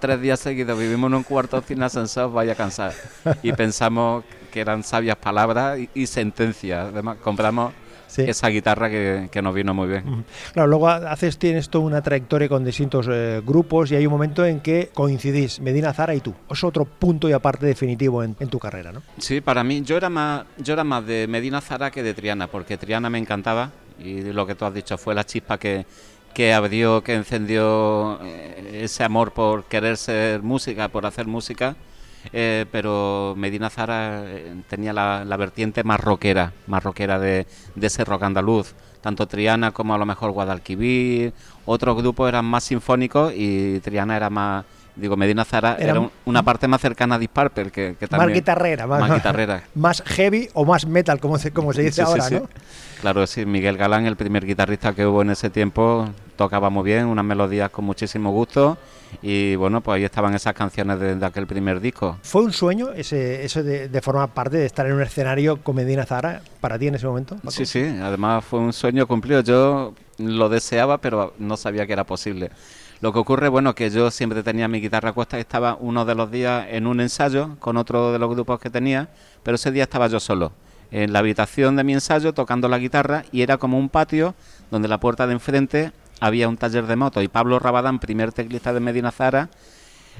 tres 0.00 0.20
días 0.20 0.40
seguidos, 0.40 0.78
vivimos 0.78 1.08
en 1.08 1.14
un 1.14 1.22
cuarto 1.22 1.62
sin 1.66 1.82
ascensor, 1.82 2.32
vaya 2.32 2.52
a 2.52 2.56
cansar. 2.56 2.92
Y 3.42 3.52
pensamos 3.52 4.24
que 4.52 4.60
eran 4.60 4.82
sabias 4.82 5.16
palabras 5.16 5.78
y, 5.78 5.88
y 5.94 6.06
sentencias. 6.06 6.88
Además, 6.92 7.18
compramos 7.22 7.72
Sí. 8.10 8.22
esa 8.22 8.48
guitarra 8.48 8.90
que, 8.90 9.28
que 9.30 9.40
nos 9.40 9.54
vino 9.54 9.72
muy 9.72 9.86
bien. 9.86 10.24
Claro, 10.52 10.66
luego 10.66 10.88
haces, 10.88 11.38
tienes 11.38 11.68
toda 11.68 11.84
una 11.84 12.02
trayectoria 12.02 12.48
con 12.48 12.64
distintos 12.64 13.06
eh, 13.08 13.40
grupos 13.46 13.92
y 13.92 13.94
hay 13.94 14.04
un 14.04 14.10
momento 14.10 14.44
en 14.44 14.58
que 14.58 14.90
coincidís 14.92 15.60
Medina 15.60 15.92
Zara 15.94 16.12
y 16.16 16.20
tú. 16.20 16.34
Es 16.50 16.64
otro 16.64 16.84
punto 16.86 17.28
y 17.28 17.32
aparte 17.32 17.66
definitivo 17.66 18.24
en, 18.24 18.34
en 18.40 18.48
tu 18.48 18.58
carrera, 18.58 18.90
¿no? 18.90 19.00
Sí, 19.18 19.40
para 19.40 19.62
mí, 19.62 19.82
yo 19.82 19.96
era 19.96 20.10
más, 20.10 20.44
yo 20.58 20.72
era 20.72 20.82
más 20.82 21.06
de 21.06 21.28
Medina 21.28 21.60
Zara 21.60 21.92
que 21.92 22.02
de 22.02 22.12
Triana, 22.12 22.48
porque 22.48 22.76
Triana 22.76 23.08
me 23.10 23.18
encantaba 23.18 23.70
y 24.02 24.22
lo 24.32 24.44
que 24.44 24.56
tú 24.56 24.64
has 24.64 24.74
dicho 24.74 24.98
fue 24.98 25.14
la 25.14 25.22
chispa 25.24 25.56
que, 25.56 25.86
que 26.34 26.52
abrió, 26.54 27.02
que 27.02 27.14
encendió 27.14 28.20
eh, 28.22 28.80
ese 28.84 29.04
amor 29.04 29.32
por 29.32 29.64
querer 29.64 29.96
ser 29.96 30.42
música, 30.42 30.88
por 30.88 31.06
hacer 31.06 31.26
música. 31.26 31.76
eh, 32.32 32.66
pero 32.70 33.34
Medina 33.36 33.70
Zara 33.70 34.22
eh, 34.26 34.62
tenía 34.68 34.92
la, 34.92 35.36
vertiente 35.36 35.84
más 35.84 36.00
rockera, 36.00 36.52
más 36.66 36.82
rockera 36.82 37.18
de, 37.18 37.46
de 37.74 37.86
ese 37.86 38.04
rock 38.04 38.24
andaluz. 38.24 38.74
Tanto 39.00 39.26
Triana 39.26 39.72
como 39.72 39.94
a 39.94 39.98
lo 39.98 40.04
mejor 40.06 40.30
Guadalquivir, 40.32 41.32
otros 41.64 41.96
grupos 41.96 42.28
eran 42.28 42.44
más 42.44 42.64
sinfónicos 42.64 43.32
y 43.34 43.80
Triana 43.80 44.16
era 44.16 44.28
más, 44.28 44.66
digo, 44.96 45.16
Medina 45.16 45.44
Zara 45.44 45.76
Era 45.78 45.90
era, 45.92 46.00
un- 46.00 46.10
una 46.26 46.42
parte 46.42 46.66
más 46.68 46.80
cercana 46.80 47.16
a 47.16 47.18
Purple, 47.20 47.70
que, 47.70 47.96
que 47.98 48.06
también... 48.06 48.30
más 48.30 48.34
guitarrera, 48.34 48.86
más, 48.86 49.00
más 49.00 49.14
guitarrera. 49.14 49.62
más 49.74 50.02
heavy 50.06 50.48
o 50.54 50.64
más 50.64 50.86
metal, 50.86 51.20
como 51.20 51.38
se, 51.38 51.50
como 51.52 51.72
se 51.72 51.82
dice 51.82 51.96
Sí, 51.96 52.00
ahora, 52.02 52.24
sí. 52.24 52.34
¿no? 52.34 52.48
Claro, 53.00 53.26
sí, 53.26 53.46
Miguel 53.46 53.76
Galán, 53.78 54.06
el 54.06 54.16
primer 54.16 54.44
guitarrista 54.44 54.92
que 54.94 55.06
hubo 55.06 55.22
en 55.22 55.30
ese 55.30 55.48
tiempo, 55.48 56.08
tocaba 56.36 56.68
muy 56.70 56.84
bien, 56.84 57.06
unas 57.06 57.24
melodías 57.24 57.70
con 57.70 57.84
muchísimo 57.86 58.30
gusto 58.30 58.76
y 59.22 59.56
bueno, 59.56 59.80
pues 59.80 59.96
ahí 59.96 60.04
estaban 60.04 60.34
esas 60.34 60.52
canciones 60.54 61.00
de, 61.00 61.16
de 61.16 61.26
aquel 61.26 61.46
primer 61.46 61.80
disco. 61.80 62.18
¿Fue 62.22 62.42
un 62.42 62.52
sueño 62.52 62.92
ese, 62.92 63.44
eso 63.44 63.62
de, 63.62 63.88
de 63.88 64.00
formar 64.02 64.28
parte 64.28 64.58
de 64.58 64.66
estar 64.66 64.86
en 64.86 64.92
un 64.92 65.02
escenario 65.02 65.56
con 65.62 65.76
Medina 65.76 66.04
Zara 66.04 66.42
para 66.60 66.78
ti 66.78 66.88
en 66.88 66.94
ese 66.94 67.06
momento? 67.06 67.36
Paco? 67.36 67.50
Sí, 67.50 67.64
sí, 67.66 67.80
además 67.80 68.44
fue 68.44 68.60
un 68.60 68.72
sueño 68.72 69.06
cumplido. 69.06 69.40
Yo 69.40 69.94
lo 70.18 70.48
deseaba, 70.50 70.98
pero 70.98 71.32
no 71.38 71.56
sabía 71.56 71.86
que 71.86 71.92
era 71.94 72.04
posible. 72.04 72.50
Lo 73.00 73.14
que 73.14 73.18
ocurre, 73.18 73.48
bueno, 73.48 73.74
que 73.74 73.88
yo 73.88 74.10
siempre 74.10 74.42
tenía 74.42 74.68
mi 74.68 74.78
guitarra 74.80 75.14
a 75.16 75.38
estaba 75.38 75.76
uno 75.80 76.04
de 76.04 76.14
los 76.14 76.30
días 76.30 76.66
en 76.70 76.86
un 76.86 77.00
ensayo 77.00 77.56
con 77.58 77.78
otro 77.78 78.12
de 78.12 78.18
los 78.18 78.28
grupos 78.28 78.60
que 78.60 78.68
tenía, 78.68 79.08
pero 79.42 79.54
ese 79.54 79.72
día 79.72 79.84
estaba 79.84 80.06
yo 80.08 80.20
solo. 80.20 80.52
En 80.90 81.14
la 81.14 81.20
habitación 81.20 81.76
de 81.76 81.84
mi 81.84 81.94
ensayo 81.94 82.34
tocando 82.34 82.68
la 82.68 82.78
guitarra 82.78 83.24
y 83.32 83.40
era 83.40 83.56
como 83.56 83.78
un 83.78 83.88
patio 83.88 84.34
donde 84.70 84.88
la 84.88 85.00
puerta 85.00 85.26
de 85.26 85.32
enfrente 85.32 85.92
había 86.20 86.46
un 86.48 86.58
taller 86.58 86.86
de 86.86 86.96
moto 86.96 87.22
y 87.22 87.28
Pablo 87.28 87.58
Rabadán, 87.58 88.00
primer 88.00 88.32
teclista 88.32 88.74
de 88.74 88.80
Medina 88.80 89.10
Zara, 89.10 89.48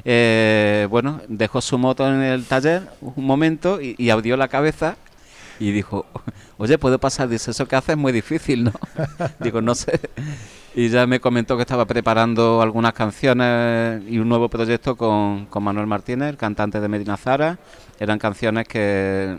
eh, 0.06 0.86
bueno, 0.88 1.20
dejó 1.28 1.60
su 1.60 1.76
moto 1.76 2.08
en 2.08 2.22
el 2.22 2.46
taller 2.46 2.88
un 3.02 3.26
momento 3.26 3.82
y, 3.82 3.94
y 3.98 4.08
abrió 4.08 4.38
la 4.38 4.48
cabeza 4.48 4.96
y 5.58 5.72
dijo, 5.72 6.06
oye, 6.56 6.78
¿puedo 6.78 6.98
pasar? 6.98 7.28
Dice, 7.28 7.50
eso 7.50 7.68
que 7.68 7.76
haces 7.76 7.90
es 7.90 7.98
muy 7.98 8.12
difícil, 8.12 8.64
¿no? 8.64 8.72
Digo, 9.40 9.60
no 9.60 9.74
sé. 9.74 10.00
Y 10.74 10.88
ya 10.88 11.04
me 11.06 11.18
comentó 11.18 11.56
que 11.56 11.62
estaba 11.62 11.84
preparando 11.84 12.62
algunas 12.62 12.92
canciones 12.92 14.02
y 14.08 14.18
un 14.18 14.28
nuevo 14.28 14.48
proyecto 14.48 14.94
con, 14.96 15.46
con 15.46 15.64
Manuel 15.64 15.88
Martínez, 15.88 16.28
el 16.28 16.36
cantante 16.36 16.80
de 16.80 16.86
Medina 16.88 17.16
Zara. 17.16 17.58
Eran 17.98 18.18
canciones 18.20 18.68
que 18.68 19.36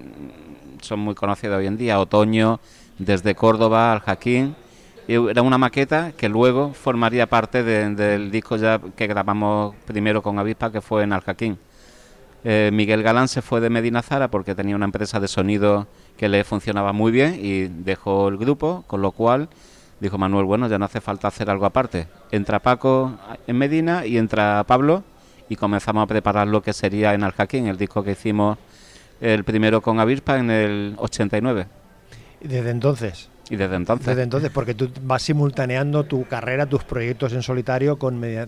son 0.81 0.99
muy 0.99 1.15
conocidas 1.15 1.57
hoy 1.59 1.67
en 1.67 1.77
día, 1.77 1.99
Otoño, 2.01 2.59
desde 2.97 3.33
Córdoba 3.33 3.93
al 3.93 4.01
Jaquín. 4.01 4.55
Y 5.07 5.13
era 5.29 5.41
una 5.41 5.57
maqueta 5.57 6.11
que 6.11 6.27
luego 6.27 6.73
formaría 6.73 7.27
parte 7.27 7.63
de- 7.63 7.95
del 7.95 8.29
disco 8.29 8.57
ya 8.57 8.79
que 8.95 9.07
grabamos 9.07 9.73
primero 9.85 10.21
con 10.21 10.37
Avispa, 10.37 10.69
que 10.71 10.81
fue 10.81 11.03
en 11.03 11.13
Aljaquín. 11.13 11.57
Eh, 12.43 12.71
Miguel 12.73 13.03
Galán 13.03 13.27
se 13.29 13.41
fue 13.41 13.61
de 13.61 13.69
Medina 13.69 14.01
Zara 14.01 14.29
porque 14.29 14.53
tenía 14.53 14.75
una 14.75 14.85
empresa 14.85 15.19
de 15.19 15.27
sonido 15.27 15.87
que 16.17 16.27
le 16.27 16.43
funcionaba 16.43 16.91
muy 16.91 17.11
bien 17.11 17.39
y 17.41 17.67
dejó 17.67 18.27
el 18.27 18.37
grupo, 18.37 18.83
con 18.87 19.01
lo 19.01 19.11
cual 19.11 19.47
dijo 20.01 20.17
Manuel, 20.17 20.45
bueno, 20.45 20.67
ya 20.67 20.77
no 20.77 20.85
hace 20.85 20.99
falta 20.99 21.27
hacer 21.29 21.49
algo 21.49 21.65
aparte. 21.65 22.07
Entra 22.31 22.59
Paco 22.59 23.13
en 23.47 23.55
Medina 23.55 24.05
y 24.05 24.17
entra 24.17 24.63
Pablo 24.65 25.03
y 25.47 25.55
comenzamos 25.55 26.03
a 26.03 26.07
preparar 26.07 26.47
lo 26.47 26.61
que 26.61 26.73
sería 26.73 27.13
en 27.13 27.23
Aljaquín, 27.23 27.67
el 27.67 27.77
disco 27.77 28.03
que 28.03 28.11
hicimos 28.11 28.57
el 29.21 29.43
primero 29.43 29.81
con 29.81 29.99
Avispa 29.99 30.39
en 30.39 30.49
el 30.49 30.95
89. 30.97 31.67
¿Y 32.41 32.47
desde 32.47 32.71
entonces? 32.71 33.29
Y 33.51 33.57
desde 33.57 33.75
entonces. 33.75 34.07
Desde 34.07 34.23
entonces, 34.23 34.49
porque 34.49 34.73
tú 34.73 34.89
vas 35.03 35.21
simultaneando 35.21 36.05
tu 36.05 36.23
carrera, 36.23 36.65
tus 36.65 36.85
proyectos 36.85 37.33
en 37.33 37.43
solitario 37.43 37.99
con, 37.99 38.17
Medina, 38.17 38.47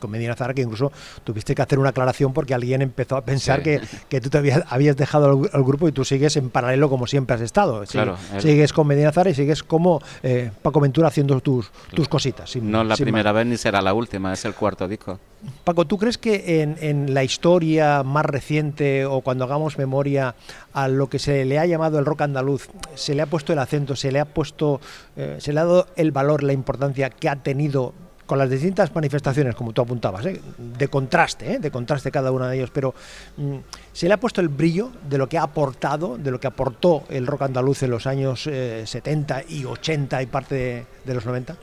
con 0.00 0.10
Medina 0.10 0.34
Zara, 0.34 0.52
que 0.52 0.62
incluso 0.62 0.90
tuviste 1.22 1.54
que 1.54 1.62
hacer 1.62 1.78
una 1.78 1.90
aclaración 1.90 2.32
porque 2.32 2.52
alguien 2.52 2.82
empezó 2.82 3.16
a 3.16 3.24
pensar 3.24 3.62
que, 3.62 3.80
que, 4.08 4.20
tú 4.20 4.28
te 4.28 4.38
habías, 4.38 4.64
habías 4.68 4.96
dejado 4.96 5.44
el, 5.52 5.62
grupo 5.62 5.86
y 5.86 5.92
tú 5.92 6.04
sigues 6.04 6.36
en 6.36 6.50
paralelo 6.50 6.90
como 6.90 7.06
siempre 7.06 7.36
has 7.36 7.40
estado. 7.40 7.84
Claro, 7.84 8.16
sigues 8.40 8.72
con 8.72 8.88
Medina 8.88 9.12
Zara 9.12 9.30
y 9.30 9.34
sigues 9.34 9.62
como 9.62 10.02
eh, 10.24 10.50
Paco 10.60 10.80
Ventura 10.80 11.06
haciendo 11.06 11.40
tus, 11.40 11.70
tus 11.94 12.08
cositas. 12.08 12.56
no 12.56 12.82
es 12.82 12.88
la 12.88 12.96
primera 12.96 13.30
vez 13.30 13.46
ni 13.46 13.56
será 13.56 13.80
la 13.80 13.94
última, 13.94 14.32
es 14.32 14.44
el 14.44 14.54
cuarto 14.54 14.88
disco. 14.88 15.20
Paco, 15.64 15.84
¿tú 15.84 15.98
crees 15.98 16.18
que 16.18 16.62
en, 16.62 17.14
la 17.14 17.22
historia 17.22 18.02
más 18.02 18.24
reciente 18.24 19.04
o 19.04 19.20
cuando 19.20 19.44
hagamos 19.44 19.78
memoria 19.78 20.34
a 20.72 20.88
lo 20.88 21.08
que 21.08 21.18
se 21.18 21.44
le 21.44 21.58
ha 21.58 21.66
llamado 21.66 21.98
el 21.98 22.06
rock 22.06 22.22
andaluz, 22.22 22.68
se 22.94 23.14
le 23.14 23.22
ha 23.22 23.26
puesto 23.26 23.52
el 23.52 23.58
acento, 23.58 23.96
se 23.96 24.10
le 24.12 24.20
ha 24.20 24.24
puesto, 24.24 24.80
eh, 25.16 25.36
se 25.38 25.52
le 25.52 25.60
ha 25.60 25.64
dado 25.64 25.88
el 25.96 26.12
valor, 26.12 26.42
la 26.42 26.52
importancia 26.52 27.10
que 27.10 27.28
ha 27.28 27.36
tenido 27.36 27.94
con 28.26 28.38
las 28.38 28.50
distintas 28.50 28.92
manifestaciones, 28.92 29.54
como 29.54 29.72
tú 29.72 29.82
apuntabas, 29.82 30.26
¿eh? 30.26 30.40
de 30.58 30.88
contraste, 30.88 31.54
¿eh? 31.54 31.58
de 31.60 31.70
contraste 31.70 32.10
cada 32.10 32.32
uno 32.32 32.48
de 32.48 32.56
ellos, 32.56 32.70
pero 32.72 32.92
mm, 33.36 33.56
se 33.92 34.08
le 34.08 34.14
ha 34.14 34.20
puesto 34.20 34.40
el 34.40 34.48
brillo 34.48 34.90
de 35.08 35.18
lo 35.18 35.28
que 35.28 35.38
ha 35.38 35.42
aportado, 35.42 36.18
de 36.18 36.30
lo 36.32 36.40
que 36.40 36.48
aportó 36.48 37.04
el 37.08 37.26
rock 37.26 37.42
andaluz 37.42 37.84
en 37.84 37.90
los 37.90 38.06
años 38.06 38.42
70 38.42 39.44
y 39.48 39.64
80 39.64 40.22
y 40.22 40.26
parte 40.26 40.54
de, 40.54 40.86
de 41.04 41.14
los 41.14 41.24
90? 41.24 41.56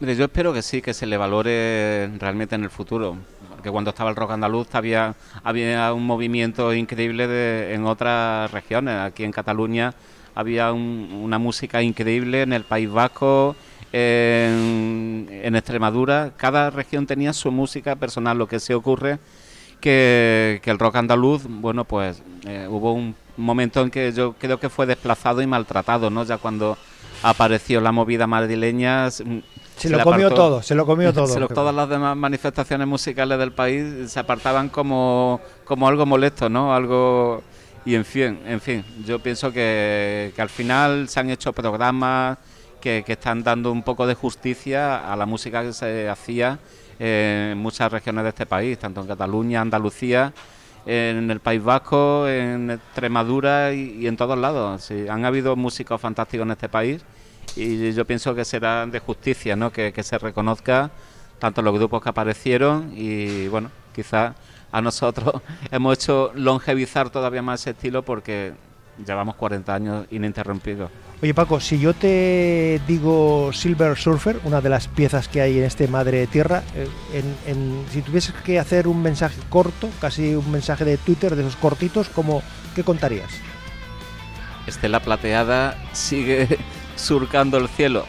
Mire, 0.00 0.16
yo 0.16 0.24
espero 0.24 0.54
que 0.54 0.62
sí, 0.62 0.80
que 0.80 0.94
se 0.94 1.04
le 1.04 1.18
valore 1.18 2.10
realmente 2.18 2.54
en 2.54 2.64
el 2.64 2.70
futuro. 2.70 3.18
Porque 3.50 3.70
cuando 3.70 3.90
estaba 3.90 4.08
el 4.08 4.16
rock 4.16 4.30
andaluz 4.30 4.74
había, 4.74 5.14
había 5.44 5.92
un 5.92 6.06
movimiento 6.06 6.72
increíble 6.72 7.74
en 7.74 7.84
otras 7.84 8.50
regiones. 8.50 8.98
Aquí 8.98 9.24
en 9.24 9.30
Cataluña 9.30 9.92
había 10.34 10.72
una 10.72 11.38
música 11.38 11.82
increíble, 11.82 12.40
en 12.40 12.54
el 12.54 12.64
País 12.64 12.90
Vasco, 12.90 13.56
en, 13.92 15.28
Extremadura. 15.54 16.32
Cada 16.34 16.70
región 16.70 17.06
tenía 17.06 17.34
su 17.34 17.50
música 17.52 17.94
personal. 17.94 18.38
Lo 18.38 18.48
que 18.48 18.58
se 18.58 18.74
ocurre 18.74 19.18
que, 19.82 20.60
que 20.62 20.70
el 20.70 20.78
rock 20.78 20.96
andaluz, 20.96 21.42
bueno, 21.46 21.84
pues 21.84 22.22
eh, 22.46 22.66
hubo 22.70 22.94
un 22.94 23.14
momento 23.36 23.82
en 23.82 23.90
que 23.90 24.12
yo 24.12 24.32
creo 24.32 24.58
que 24.58 24.70
fue 24.70 24.86
desplazado 24.86 25.42
y 25.42 25.46
maltratado, 25.46 26.08
¿no? 26.08 26.24
Ya 26.24 26.38
cuando 26.38 26.78
apareció 27.22 27.82
la 27.82 27.92
movida 27.92 28.26
madrileña 28.26 29.10
se, 29.80 29.88
lo 29.90 30.02
comió 30.02 30.30
todo, 30.30 30.62
se 30.62 30.74
lo 30.74 30.84
comió 30.84 31.12
todo. 31.14 31.48
todas 31.48 31.74
las 31.74 31.88
demás 31.88 32.16
manifestaciones 32.16 32.86
musicales 32.86 33.38
del 33.38 33.52
país 33.52 34.10
se 34.12 34.20
apartaban 34.20 34.68
como, 34.68 35.40
como 35.64 35.88
algo 35.88 36.04
molesto, 36.06 36.48
¿no? 36.48 36.74
Algo 36.74 37.42
y 37.84 37.94
en 37.94 38.04
fin, 38.04 38.38
en 38.46 38.60
fin, 38.60 38.84
yo 39.06 39.20
pienso 39.20 39.52
que, 39.52 40.32
al 40.36 40.50
final 40.50 41.08
se 41.08 41.20
han 41.20 41.30
hecho 41.30 41.52
programas 41.52 42.38
que, 42.80 43.02
están 43.06 43.42
dando 43.42 43.72
un 43.72 43.82
poco 43.82 44.06
de 44.06 44.14
justicia 44.14 45.10
a 45.10 45.16
la 45.16 45.24
música 45.24 45.62
que 45.62 45.72
se 45.72 46.08
hacía 46.08 46.58
en 46.98 47.56
muchas 47.56 47.90
regiones 47.90 48.24
de 48.24 48.28
este 48.30 48.44
país, 48.44 48.78
tanto 48.78 49.00
en 49.00 49.06
Cataluña, 49.06 49.62
Andalucía, 49.62 50.34
en 50.84 51.30
el 51.30 51.40
País 51.40 51.62
Vasco, 51.62 52.28
en 52.28 52.70
Extremadura 52.70 53.72
y, 53.72 54.06
en 54.06 54.16
todos 54.16 54.36
lados. 54.36 54.82
Sí, 54.82 55.08
han 55.08 55.24
habido 55.24 55.56
músicos 55.56 55.98
fantásticos 56.00 56.44
en 56.44 56.52
este 56.52 56.68
país 56.68 57.02
y 57.56 57.92
yo 57.92 58.04
pienso 58.04 58.34
que 58.34 58.44
será 58.44 58.86
de 58.86 58.98
justicia 58.98 59.56
¿no? 59.56 59.72
que, 59.72 59.92
se 60.02 60.18
reconozca 60.18 60.90
tanto 61.38 61.62
los 61.62 61.74
grupos 61.74 62.02
que 62.02 62.08
aparecieron 62.08 62.92
y 62.94 63.48
bueno, 63.48 63.70
quizás 63.94 64.34
a 64.72 64.80
nosotros 64.80 65.42
hemos 65.70 65.94
hecho 65.94 66.32
longevizar 66.34 67.10
todavía 67.10 67.42
más 67.42 67.60
ese 67.60 67.70
estilo 67.70 68.02
porque 68.02 68.52
llevamos 69.06 69.36
40 69.36 69.74
años 69.74 70.06
ininterrumpidos. 70.10 70.90
Oye 71.22 71.34
Paco, 71.34 71.60
si 71.60 71.78
yo 71.78 71.92
te 71.92 72.80
digo 72.86 73.52
Silver 73.52 73.96
Surfer, 73.96 74.40
una 74.44 74.60
de 74.60 74.70
las 74.70 74.88
piezas 74.88 75.28
que 75.28 75.42
hay 75.42 75.58
en 75.58 75.64
este 75.64 75.86
Madre 75.86 76.26
Tierra, 76.26 76.62
eh, 76.74 76.88
en, 77.46 77.84
si 77.90 78.00
tuvieses 78.00 78.34
que 78.36 78.58
hacer 78.58 78.88
un 78.88 79.02
mensaje 79.02 79.38
corto, 79.50 79.90
casi 80.00 80.34
un 80.34 80.50
mensaje 80.50 80.84
de 80.84 80.96
Twitter 80.96 81.36
de 81.36 81.42
esos 81.42 81.56
cortitos, 81.56 82.08
¿cómo, 82.08 82.42
¿qué 82.74 82.84
contarías? 82.84 83.30
Estela 84.66 85.00
Plateada 85.00 85.76
sigue 85.92 86.58
surcando 87.00 87.56
el 87.56 87.68
cielo. 87.68 88.04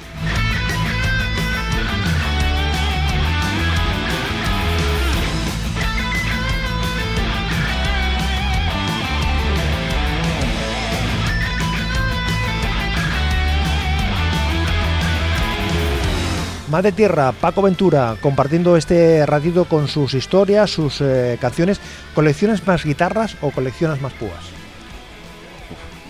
Madre 16.69 16.93
Tierra, 16.93 17.33
Paco 17.33 17.61
Ventura, 17.61 18.15
compartiendo 18.21 18.77
este 18.77 19.25
ratito 19.25 19.65
con 19.65 19.89
sus 19.89 20.13
historias, 20.13 20.69
sus 20.69 21.01
eh, 21.01 21.37
canciones. 21.41 21.81
¿Colecciones 22.15 22.65
más 22.65 22.85
guitarras 22.85 23.35
o 23.41 23.51
coleccionas 23.51 23.99
más 23.99 24.13
púas? 24.13 24.61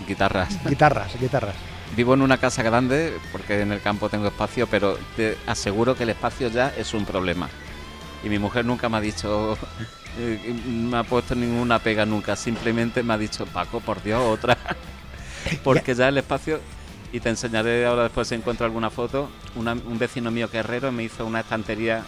guitarras. 0.06 0.58
Guitarras, 0.64 1.18
guitarras. 1.20 1.71
Vivo 1.96 2.14
en 2.14 2.22
una 2.22 2.38
casa 2.38 2.62
grande 2.62 3.12
porque 3.32 3.60
en 3.60 3.72
el 3.72 3.80
campo 3.80 4.08
tengo 4.08 4.26
espacio, 4.26 4.66
pero 4.66 4.98
te 5.16 5.36
aseguro 5.46 5.94
que 5.94 6.04
el 6.04 6.10
espacio 6.10 6.48
ya 6.48 6.72
es 6.76 6.94
un 6.94 7.04
problema. 7.04 7.48
Y 8.24 8.28
mi 8.28 8.38
mujer 8.38 8.64
nunca 8.64 8.88
me 8.88 8.96
ha 8.96 9.00
dicho, 9.00 9.58
eh, 10.18 10.54
me 10.66 10.96
ha 10.96 11.02
puesto 11.04 11.34
ninguna 11.34 11.78
pega 11.78 12.06
nunca, 12.06 12.36
simplemente 12.36 13.02
me 13.02 13.14
ha 13.14 13.18
dicho, 13.18 13.44
Paco, 13.46 13.80
por 13.80 14.02
Dios, 14.02 14.22
otra. 14.22 14.56
porque 15.64 15.94
ya 15.94 16.08
el 16.08 16.18
espacio, 16.18 16.60
y 17.12 17.20
te 17.20 17.28
enseñaré 17.28 17.86
ahora 17.86 18.04
después 18.04 18.28
si 18.28 18.34
encuentro 18.34 18.64
alguna 18.66 18.90
foto, 18.90 19.28
un 19.54 19.98
vecino 19.98 20.30
mío 20.30 20.50
que 20.50 20.58
herrero 20.58 20.92
me 20.92 21.04
hizo 21.04 21.26
una 21.26 21.40
estantería 21.40 22.02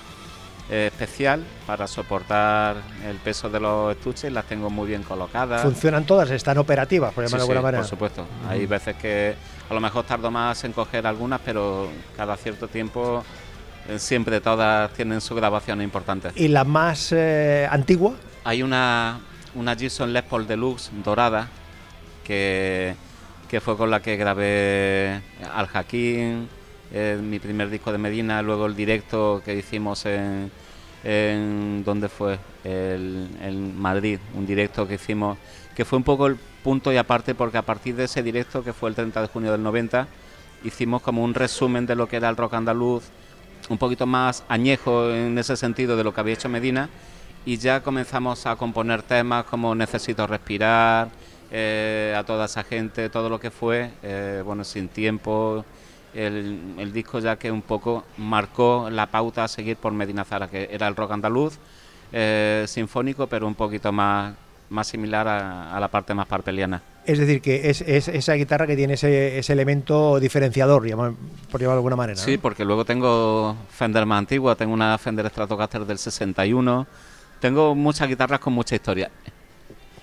eh, 0.70 0.90
especial 0.90 1.44
para 1.66 1.86
soportar 1.86 2.76
el 3.06 3.16
peso 3.16 3.50
de 3.50 3.60
los 3.60 3.94
estuches, 3.94 4.32
las 4.32 4.46
tengo 4.46 4.70
muy 4.70 4.88
bien 4.88 5.02
colocadas. 5.02 5.62
¿Funcionan 5.62 6.04
todas? 6.04 6.30
¿Están 6.30 6.58
operativas, 6.58 7.12
por 7.12 7.24
llamarlo 7.24 7.46
de 7.46 7.52
alguna 7.52 7.62
manera? 7.62 7.82
por 7.82 7.90
supuesto. 7.90 8.26
Hay 8.48 8.64
veces 8.66 8.96
que 8.96 9.34
a 9.68 9.74
lo 9.74 9.80
mejor 9.80 10.04
tardo 10.04 10.30
más 10.30 10.64
en 10.64 10.72
coger 10.72 11.06
algunas, 11.06 11.40
pero 11.40 11.88
cada 12.16 12.36
cierto 12.36 12.68
tiempo 12.68 13.24
eh, 13.88 13.98
siempre 13.98 14.40
todas 14.40 14.92
tienen 14.92 15.20
su 15.20 15.34
grabación 15.34 15.80
importante. 15.82 16.30
¿Y 16.36 16.48
la 16.48 16.64
más 16.64 17.12
eh, 17.12 17.66
antigua? 17.70 18.14
Hay 18.44 18.62
una, 18.62 19.20
una 19.54 19.74
Gibson 19.74 20.12
Les 20.12 20.22
Paul 20.22 20.46
Deluxe 20.46 20.90
dorada 21.02 21.48
que, 22.22 22.94
que 23.48 23.60
fue 23.60 23.76
con 23.76 23.90
la 23.90 24.00
que 24.00 24.16
grabé 24.16 25.22
Al 25.54 25.66
Jaquín, 25.66 26.48
mi 27.22 27.40
primer 27.40 27.70
disco 27.70 27.90
de 27.90 27.98
Medina, 27.98 28.40
luego 28.40 28.66
el 28.66 28.76
directo 28.76 29.42
que 29.44 29.56
hicimos 29.56 30.06
en, 30.06 30.52
en 31.02 31.82
¿dónde 31.84 32.08
fue? 32.08 32.38
El, 32.62 33.28
en 33.42 33.76
Madrid, 33.76 34.20
un 34.34 34.46
directo 34.46 34.86
que 34.86 34.94
hicimos, 34.94 35.36
que 35.74 35.84
fue 35.84 35.96
un 35.98 36.04
poco 36.04 36.28
el 36.28 36.38
punto 36.64 36.92
y 36.92 36.96
aparte 36.96 37.34
porque 37.34 37.58
a 37.58 37.62
partir 37.62 37.94
de 37.94 38.04
ese 38.04 38.22
directo, 38.22 38.64
que 38.64 38.72
fue 38.72 38.88
el 38.88 38.96
30 38.96 39.20
de 39.20 39.28
junio 39.28 39.52
del 39.52 39.62
90, 39.62 40.08
hicimos 40.64 41.02
como 41.02 41.22
un 41.22 41.34
resumen 41.34 41.84
de 41.86 41.94
lo 41.94 42.08
que 42.08 42.16
era 42.16 42.30
el 42.30 42.36
rock 42.36 42.54
andaluz, 42.54 43.04
un 43.68 43.78
poquito 43.78 44.06
más 44.06 44.42
añejo 44.48 45.10
en 45.10 45.38
ese 45.38 45.56
sentido 45.56 45.96
de 45.96 46.02
lo 46.02 46.14
que 46.14 46.20
había 46.20 46.34
hecho 46.34 46.48
Medina, 46.48 46.88
y 47.44 47.58
ya 47.58 47.82
comenzamos 47.82 48.46
a 48.46 48.56
componer 48.56 49.02
temas 49.02 49.44
como 49.44 49.74
Necesito 49.74 50.26
respirar, 50.26 51.10
eh, 51.50 52.14
a 52.16 52.24
toda 52.24 52.46
esa 52.46 52.64
gente, 52.64 53.10
todo 53.10 53.28
lo 53.28 53.38
que 53.38 53.50
fue, 53.50 53.90
eh, 54.02 54.42
bueno, 54.44 54.64
sin 54.64 54.88
tiempo, 54.88 55.64
el, 56.14 56.92
disco 56.92 57.18
ya 57.18 57.36
que 57.36 57.50
un 57.50 57.62
poco 57.62 58.04
marcó 58.16 58.88
la 58.90 59.10
pauta 59.10 59.44
a 59.44 59.48
seguir 59.48 59.76
por 59.76 59.92
Medina 59.92 60.24
Zara, 60.24 60.48
que 60.48 60.68
era 60.72 60.88
el 60.88 60.96
rock 60.96 61.12
andaluz, 61.12 61.58
eh, 62.12 62.64
sinfónico, 62.66 63.26
pero 63.26 63.46
un 63.46 63.54
poquito 63.54 63.92
más, 63.92 64.34
más 64.74 64.88
similar 64.88 65.26
a, 65.26 65.78
la 65.80 65.88
parte 65.88 66.12
más 66.12 66.26
parpeliana. 66.26 66.82
Es 67.06 67.18
decir, 67.18 67.40
que 67.40 67.70
es, 67.70 67.80
esa 67.80 68.34
guitarra 68.34 68.66
que 68.66 68.76
tiene 68.76 68.94
ese, 68.94 69.40
elemento 69.52 70.18
diferenciador, 70.20 70.82
por 70.82 70.90
llamarlo 70.90 71.16
de 71.50 71.66
alguna 71.66 71.96
manera. 71.96 72.18
Sí, 72.18 72.38
porque 72.38 72.64
luego 72.64 72.84
tengo 72.84 73.56
Fender 73.70 74.04
más 74.04 74.18
antigua, 74.18 74.54
tengo 74.54 74.74
una 74.74 74.98
Fender 74.98 75.28
Stratocaster 75.28 75.84
del 75.86 75.98
61, 75.98 76.86
tengo 77.40 77.74
muchas 77.74 78.08
guitarras 78.08 78.40
con 78.40 78.52
mucha 78.52 78.74
historia. 78.74 79.10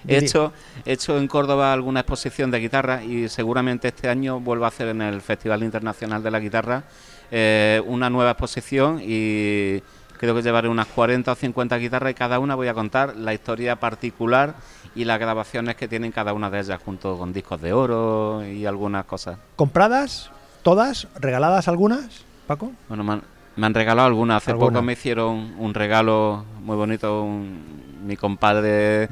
He 0.07 0.17
hecho, 0.17 0.51
hecho 0.83 1.17
en 1.17 1.27
Córdoba 1.27 1.73
alguna 1.73 1.99
exposición 1.99 2.49
de 2.49 2.59
guitarra 2.59 3.03
y 3.03 3.29
seguramente 3.29 3.89
este 3.89 4.09
año 4.09 4.39
vuelvo 4.39 4.65
a 4.65 4.69
hacer 4.69 4.87
en 4.87 5.01
el 5.01 5.21
Festival 5.21 5.61
Internacional 5.63 6.23
de 6.23 6.31
la 6.31 6.39
Guitarra 6.39 6.83
eh, 7.29 7.81
una 7.85 8.09
nueva 8.09 8.31
exposición 8.31 8.99
y 9.01 9.81
creo 10.21 10.35
que 10.35 10.43
llevaré 10.43 10.69
unas 10.69 10.85
40 10.85 11.31
o 11.31 11.35
50 11.35 11.77
guitarras 11.77 12.11
y 12.11 12.13
cada 12.13 12.37
una 12.37 12.53
voy 12.53 12.67
a 12.67 12.75
contar 12.75 13.15
la 13.15 13.33
historia 13.33 13.77
particular 13.77 14.53
y 14.93 15.03
las 15.03 15.19
grabaciones 15.19 15.75
que 15.75 15.87
tienen 15.87 16.11
cada 16.11 16.33
una 16.33 16.51
de 16.51 16.59
ellas 16.59 16.79
junto 16.85 17.17
con 17.17 17.33
discos 17.33 17.59
de 17.59 17.73
oro 17.73 18.45
y 18.45 18.67
algunas 18.67 19.05
cosas. 19.05 19.39
¿Compradas? 19.55 20.29
¿Todas? 20.61 21.07
¿Regaladas 21.19 21.67
algunas, 21.67 22.23
Paco? 22.45 22.71
Bueno, 22.87 23.03
me 23.55 23.65
han, 23.65 23.73
regalado 23.73 24.07
algunas. 24.07 24.43
Hace 24.43 24.53
poco 24.53 24.83
me 24.83 24.93
hicieron 24.93 25.55
un 25.57 25.73
regalo 25.73 26.45
muy 26.59 26.75
bonito, 26.75 27.27
mi 28.05 28.15
compadre 28.15 29.09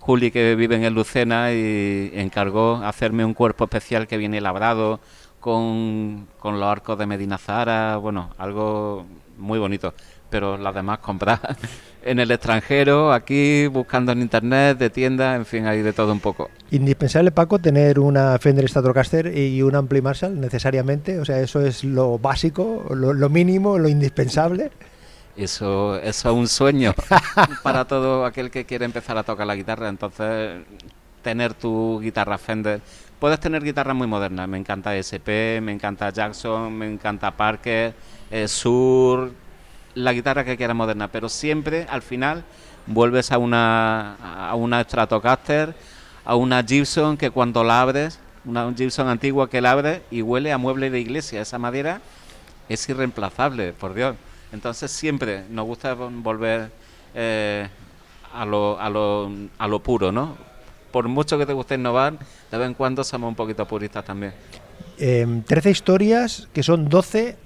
Juli 0.00 0.32
que 0.32 0.56
vive 0.56 0.84
en 0.84 0.92
Lucena 0.92 1.52
y 1.52 2.10
encargó 2.14 2.82
hacerme 2.84 3.24
un 3.24 3.34
cuerpo 3.34 3.64
especial 3.64 4.08
que 4.08 4.16
viene 4.16 4.40
labrado 4.40 4.98
con, 5.38 6.26
con 6.40 6.58
los 6.58 6.68
arcos 6.68 6.98
de 6.98 7.06
Medina 7.06 7.38
Zara, 7.38 7.96
bueno, 7.98 8.30
algo 8.38 9.06
muy 9.36 9.60
bonito. 9.60 9.94
Pero 10.30 10.58
las 10.58 10.74
demás 10.74 10.98
comprar 10.98 11.40
en 12.02 12.18
el 12.18 12.30
extranjero, 12.30 13.12
aquí, 13.12 13.66
buscando 13.66 14.12
en 14.12 14.20
internet, 14.20 14.78
de 14.78 14.90
tiendas, 14.90 15.36
en 15.36 15.46
fin, 15.46 15.66
hay 15.66 15.82
de 15.82 15.92
todo 15.92 16.12
un 16.12 16.20
poco. 16.20 16.50
Indispensable, 16.70 17.30
Paco, 17.30 17.58
tener 17.58 17.98
una 17.98 18.38
Fender 18.38 18.68
Stratocaster 18.68 19.36
y 19.36 19.62
un 19.62 19.74
Ampli 19.74 20.02
Marshall, 20.02 20.38
necesariamente. 20.40 21.18
O 21.18 21.24
sea, 21.24 21.40
eso 21.40 21.60
es 21.60 21.84
lo 21.84 22.18
básico, 22.18 22.86
lo, 22.90 23.12
lo 23.12 23.28
mínimo, 23.28 23.78
lo 23.78 23.88
indispensable. 23.88 24.70
Eso, 25.36 25.96
eso 25.96 26.30
es 26.30 26.34
un 26.34 26.48
sueño 26.48 26.94
para 27.62 27.84
todo 27.84 28.26
aquel 28.26 28.50
que 28.50 28.64
quiere 28.64 28.84
empezar 28.84 29.16
a 29.16 29.22
tocar 29.22 29.46
la 29.46 29.54
guitarra. 29.54 29.88
Entonces, 29.88 30.62
tener 31.22 31.54
tu 31.54 32.00
guitarra 32.00 32.38
Fender 32.38 32.80
puedes 33.18 33.40
tener 33.40 33.62
guitarras 33.62 33.96
muy 33.96 34.06
modernas. 34.06 34.48
Me 34.48 34.58
encanta 34.58 34.96
SP, 34.96 35.60
me 35.60 35.72
encanta 35.72 36.10
Jackson, 36.10 36.72
me 36.72 36.90
encanta 36.90 37.30
Parker, 37.36 37.94
eh, 38.30 38.48
Sur, 38.48 39.32
la 39.94 40.12
guitarra 40.12 40.44
que 40.44 40.56
quieras 40.56 40.76
moderna, 40.76 41.08
pero 41.08 41.28
siempre 41.28 41.86
al 41.88 42.02
final 42.02 42.44
vuelves 42.86 43.32
a 43.32 43.38
una, 43.38 44.14
a 44.48 44.54
una 44.54 44.82
Stratocaster, 44.82 45.74
a 46.24 46.36
una 46.36 46.62
Gibson 46.62 47.16
que 47.16 47.30
cuando 47.30 47.64
la 47.64 47.80
abres, 47.80 48.18
una 48.44 48.72
Gibson 48.74 49.08
antigua 49.08 49.48
que 49.50 49.60
la 49.60 49.72
abres 49.72 50.02
y 50.10 50.22
huele 50.22 50.52
a 50.52 50.58
mueble 50.58 50.90
de 50.90 51.00
iglesia. 51.00 51.40
Esa 51.40 51.58
madera 51.58 52.00
es 52.68 52.88
irreemplazable, 52.88 53.72
por 53.72 53.94
Dios. 53.94 54.16
Entonces 54.52 54.90
siempre 54.90 55.44
nos 55.50 55.66
gusta 55.66 55.94
volver 55.94 56.70
eh, 57.14 57.68
a, 58.34 58.44
lo, 58.44 58.80
a, 58.80 58.88
lo, 58.88 59.30
a 59.58 59.68
lo 59.68 59.78
puro, 59.80 60.12
¿no? 60.12 60.48
por 60.90 61.08
mucho 61.08 61.38
que 61.38 61.46
te 61.46 61.52
guste 61.52 61.74
innovar, 61.74 62.14
de 62.50 62.58
vez 62.58 62.66
en 62.66 62.74
cuando 62.74 63.04
somos 63.04 63.28
un 63.28 63.34
poquito 63.34 63.66
puristas 63.66 64.04
también. 64.04 64.32
Eh, 64.98 65.42
13 65.46 65.70
historias 65.70 66.48
que 66.52 66.62
son 66.62 66.88
12, 66.88 67.36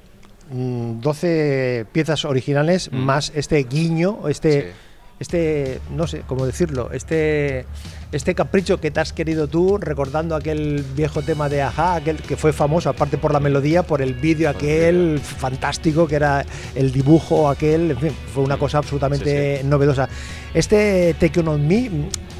12 0.51 1.85
mm, 1.85 1.93
piezas 1.93 2.25
originales 2.25 2.91
mm. 2.93 2.97
más 2.97 3.33
este 3.35 3.63
guiño, 3.65 4.29
este, 4.29 4.73
este, 5.19 5.81
no 5.91 6.07
sé 6.07 6.23
cómo 6.27 6.47
decirlo, 6.47 6.91
este, 6.93 7.65
este 8.11 8.35
capricho 8.35 8.81
que 8.81 8.91
te 8.91 9.01
has 9.01 9.13
querido 9.13 9.47
tú, 9.47 9.79
recordando 9.79 10.35
aquel 10.35 10.85
viejo 10.97 11.23
tema 11.23 11.49
de 11.49 11.63
Aja, 11.63 11.95
aquel 11.95 12.17
que 12.17 12.37
fue 12.37 12.53
famoso, 12.53 12.91
aparte 12.91 13.19
por 13.19 13.33
la 13.33 13.41
melodía, 13.41 13.85
por 13.85 14.03
el 14.03 14.15
vídeo 14.15 14.51
aquel 14.51 15.21
fantástico 15.21 16.07
que 16.07 16.17
era 16.17 16.45
el 16.75 16.93
dibujo 16.93 17.49
aquel, 17.49 17.93
en 17.93 17.99
fin, 17.99 18.13
fue 18.35 18.43
una 18.43 18.57
cosa 18.57 18.79
absolutamente 18.79 19.63
novedosa. 19.65 20.09
Este 20.53 21.15
Take 21.19 21.41
On 21.41 21.67
Me 21.67 21.91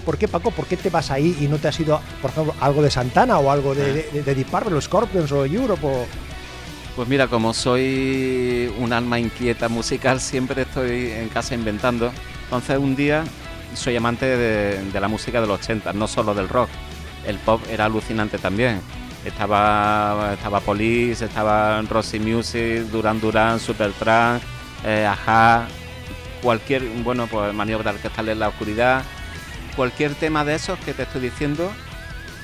¿Por 0.05 0.19
qué, 0.19 0.27
Paco? 0.27 0.51
¿Por 0.51 0.67
qué 0.67 0.77
te 0.77 0.91
vas 0.91 1.13
ahí 1.13 1.37
y 1.41 1.47
no 1.47 1.59
te 1.59 1.69
has 1.69 1.79
ido, 1.79 2.01
por 2.21 2.33
ejemplo, 2.33 2.55
algo 2.61 2.83
de 2.83 2.91
Santana 2.91 3.39
o 3.39 3.51
algo 3.51 3.75
de, 3.75 4.09
de, 4.13 4.23
de 4.23 4.35
Deep 4.35 4.49
Purple, 4.49 4.75
o 4.75 4.81
Scorpions 4.81 5.31
o 5.31 5.47
Europe? 5.47 5.87
Pues 6.95 7.09
mira, 7.09 7.27
como 7.27 7.55
soy 7.55 8.71
un 8.79 8.93
alma 8.93 9.19
inquieta 9.19 9.69
musical, 9.71 10.21
siempre 10.21 10.63
estoy 10.63 11.11
en 11.11 11.29
casa 11.31 11.55
inventando. 11.55 12.13
Entonces 12.45 12.79
un 12.79 12.95
día 12.95 13.25
soy 13.75 13.97
amante 13.97 14.27
de, 14.27 15.01
la 15.01 15.09
música 15.09 15.41
de 15.41 15.47
los 15.47 15.61
80, 15.61 15.95
no 15.95 16.07
solo 16.07 16.35
del 16.35 16.51
rock. 16.51 16.69
El 17.27 17.39
pop 17.39 17.63
era 17.71 17.87
alucinante 17.87 18.37
también. 18.37 18.83
Estaba, 19.25 20.33
estaba 20.35 20.61
Police, 20.61 21.25
estaba 21.25 21.81
Rosy 21.83 22.19
Music, 22.19 22.83
Duran 22.91 23.21
Duran, 23.21 23.59
Supertramp, 23.59 24.43
eh, 24.85 25.07
Aja, 25.07 25.69
cualquier, 26.43 26.83
bueno, 27.05 27.27
pues 27.27 27.55
maniobra 27.55 27.95
que 27.95 28.09
en 28.31 28.39
la 28.39 28.49
oscuridad 28.49 29.03
cualquier 29.77 30.15
tema 30.15 30.45
de 30.45 30.55
esos 30.55 30.79
que 30.81 30.93
te 30.93 31.05
estoy 31.05 31.23
diciendo 31.23 31.73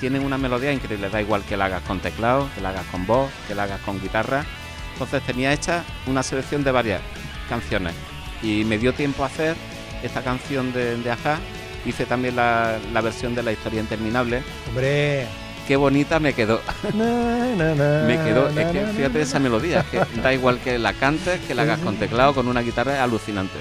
tienen 0.00 0.24
una 0.24 0.38
melodía 0.38 0.72
increíble, 0.72 1.10
da 1.10 1.20
igual 1.20 1.42
que 1.42 1.56
la 1.56 1.66
hagas 1.66 1.82
con 1.82 2.00
teclado, 2.00 2.48
que 2.54 2.60
la 2.60 2.70
hagas 2.70 2.86
con 2.86 3.06
voz, 3.06 3.30
que 3.46 3.54
la 3.54 3.64
hagas 3.64 3.80
con 3.80 4.00
guitarra. 4.00 4.44
Entonces 4.92 5.22
tenía 5.22 5.52
hecha 5.52 5.84
una 6.06 6.22
selección 6.22 6.64
de 6.64 6.72
varias 6.72 7.00
canciones 7.48 7.94
y 8.42 8.64
me 8.64 8.78
dio 8.78 8.92
tiempo 8.94 9.22
a 9.22 9.26
hacer 9.26 9.56
esta 10.02 10.22
canción 10.22 10.72
de, 10.72 10.96
de 10.96 11.10
Aja. 11.10 11.38
Hice 11.86 12.04
también 12.06 12.36
la, 12.36 12.78
versión 13.02 13.34
de 13.34 13.42
La 13.42 13.52
historia 13.52 13.80
interminable. 13.80 14.42
¡Hombre! 14.68 15.26
Qué 15.66 15.76
bonita 15.76 16.18
me 16.18 16.32
quedó. 16.32 16.60
me 16.94 18.18
quedó, 18.24 18.48
es 18.48 18.66
que 18.68 18.86
fíjate 18.96 19.20
esa 19.20 19.38
melodía, 19.38 19.84
que 19.90 20.00
da 20.22 20.32
igual 20.32 20.58
que 20.60 20.78
la 20.78 20.94
cantes, 20.94 21.40
que 21.40 21.54
la 21.54 21.62
hagas 21.62 21.80
con 21.80 21.96
teclado, 21.96 22.34
con 22.34 22.48
una 22.48 22.62
guitarra, 22.62 22.94
es 22.94 23.00
alucinante. 23.00 23.58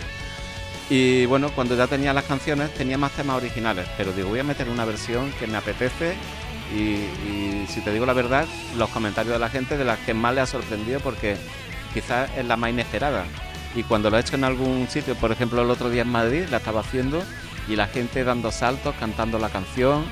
Y 0.90 1.26
bueno, 1.26 1.50
cuando 1.50 1.76
ya 1.76 1.88
tenía 1.88 2.14
las 2.14 2.24
canciones 2.24 2.74
tenía 2.74 2.98
más 2.98 3.12
temas 3.12 3.38
originales, 3.38 3.88
pero 3.98 4.14
digo, 4.14 4.30
voy 4.30 4.40
a 4.40 4.44
meter 4.44 4.70
una 4.70 4.86
versión 4.86 5.32
que 5.34 5.46
me 5.46 5.58
apetece 5.58 6.16
y, 6.74 7.66
si 7.68 7.82
te 7.82 7.92
digo 7.92 8.06
la 8.06 8.14
verdad, 8.14 8.46
los 8.78 8.90
comentarios 8.90 9.34
de 9.34 9.40
la 9.40 9.50
gente 9.50 9.78
de 9.78 9.84
las 9.84 10.00
que 10.00 10.14
más 10.14 10.34
le 10.34 10.42
ha 10.42 10.46
sorprendido 10.46 11.00
porque 11.02 11.36
quizás 11.94 12.30
es 12.38 12.46
la 12.46 12.56
más 12.56 12.70
inesperada. 12.70 13.26
Y 13.76 13.84
cuando 13.84 14.10
lo 14.10 14.18
he 14.18 14.22
hecho 14.22 14.36
en 14.36 14.46
algún 14.46 14.88
sitio, 14.88 15.16
por 15.16 15.32
ejemplo 15.32 15.62
el 15.62 15.70
otro 15.70 15.90
día 15.90 16.04
en 16.04 16.10
Madrid, 16.10 16.46
la 16.50 16.58
estaba 16.58 16.82
haciendo 16.82 17.22
y 17.68 17.76
la 17.76 17.88
gente 17.88 18.24
dando 18.24 18.52
saltos, 18.52 18.96
cantando 18.98 19.40
la 19.40 19.50
canción. 19.50 20.06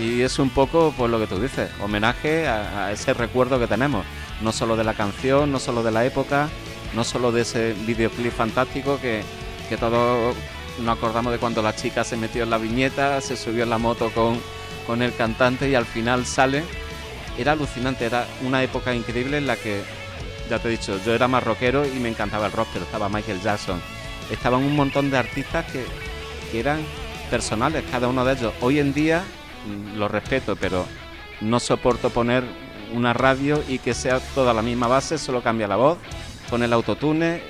Y 0.00 0.22
es 0.22 0.38
un 0.38 0.48
poco, 0.48 0.94
pues 0.96 1.10
lo 1.10 1.18
que 1.18 1.26
tú 1.26 1.40
dices, 1.40 1.70
homenaje 1.82 2.46
a 2.46 2.92
ese 2.92 3.12
recuerdo 3.14 3.58
que 3.58 3.66
tenemos, 3.66 4.06
no 4.40 4.52
solo 4.52 4.76
de 4.76 4.84
la 4.84 4.94
canción, 4.94 5.50
no 5.52 5.58
solo 5.58 5.82
de 5.82 5.90
la 5.90 6.04
época, 6.06 6.48
no 6.94 7.04
solo 7.04 7.32
de 7.32 7.42
ese 7.42 7.74
videoclip 7.86 8.32
fantástico 8.32 8.98
que, 9.00 9.22
que 9.68 9.76
todos 9.76 10.34
nos 10.80 10.96
acordamos 10.96 11.32
de 11.32 11.38
cuando 11.38 11.62
la 11.62 11.74
chica 11.74 12.04
se 12.04 12.16
metió 12.16 12.44
en 12.44 12.50
la 12.50 12.58
viñeta, 12.58 13.20
se 13.20 13.36
subió 13.36 13.64
en 13.64 13.70
la 13.70 13.78
moto 13.78 14.10
con, 14.14 14.40
con 14.86 15.02
el 15.02 15.14
cantante 15.14 15.68
y 15.68 15.74
al 15.74 15.86
final 15.86 16.26
sale. 16.26 16.64
Era 17.36 17.52
alucinante, 17.52 18.04
era 18.04 18.26
una 18.42 18.62
época 18.62 18.94
increíble 18.94 19.38
en 19.38 19.46
la 19.46 19.56
que, 19.56 19.82
ya 20.48 20.58
te 20.58 20.68
he 20.68 20.70
dicho, 20.72 20.98
yo 21.04 21.14
era 21.14 21.28
más 21.28 21.42
rockero 21.42 21.86
y 21.86 21.98
me 22.00 22.08
encantaba 22.08 22.46
el 22.46 22.52
rock, 22.52 22.68
pero 22.72 22.84
estaba 22.84 23.08
Michael 23.08 23.40
Jackson. 23.40 23.80
Estaban 24.30 24.62
un 24.64 24.74
montón 24.74 25.10
de 25.10 25.18
artistas 25.18 25.64
que, 25.66 25.84
que 26.50 26.60
eran 26.60 26.80
personales, 27.30 27.84
cada 27.90 28.08
uno 28.08 28.24
de 28.24 28.34
ellos. 28.34 28.52
Hoy 28.60 28.80
en 28.80 28.92
día 28.92 29.22
mm, 29.66 29.98
lo 29.98 30.08
respeto, 30.08 30.56
pero 30.56 30.86
no 31.40 31.60
soporto 31.60 32.10
poner 32.10 32.44
una 32.92 33.12
radio 33.12 33.62
y 33.68 33.78
que 33.78 33.94
sea 33.94 34.20
toda 34.34 34.54
la 34.54 34.62
misma 34.62 34.88
base, 34.88 35.18
solo 35.18 35.42
cambia 35.42 35.68
la 35.68 35.76
voz, 35.76 35.98
con 36.50 36.62
el 36.62 36.72
autotune, 36.72 37.42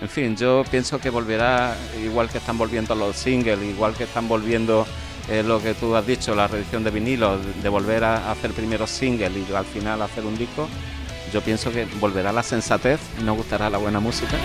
en 0.00 0.08
fin, 0.08 0.36
yo 0.36 0.64
pienso 0.70 0.98
que 0.98 1.10
volverá, 1.10 1.76
igual 2.02 2.28
que 2.28 2.38
están 2.38 2.56
volviendo 2.56 2.94
los 2.94 3.16
singles, 3.16 3.62
igual 3.62 3.94
que 3.94 4.04
están 4.04 4.28
volviendo 4.28 4.86
eh, 5.28 5.42
lo 5.42 5.62
que 5.62 5.74
tú 5.74 5.94
has 5.94 6.06
dicho, 6.06 6.34
la 6.34 6.48
reedición 6.48 6.82
de 6.82 6.90
vinilo, 6.90 7.38
de 7.38 7.68
volver 7.68 8.04
a 8.04 8.30
hacer 8.30 8.52
primero 8.52 8.86
singles 8.86 9.30
y 9.48 9.54
al 9.54 9.66
final 9.66 10.00
hacer 10.02 10.24
un 10.24 10.36
disco, 10.38 10.68
yo 11.32 11.40
pienso 11.42 11.70
que 11.70 11.84
volverá 12.00 12.32
la 12.32 12.42
sensatez 12.42 13.00
y 13.20 13.24
nos 13.24 13.36
gustará 13.36 13.68
la 13.68 13.78
buena 13.78 14.00
música. 14.00 14.36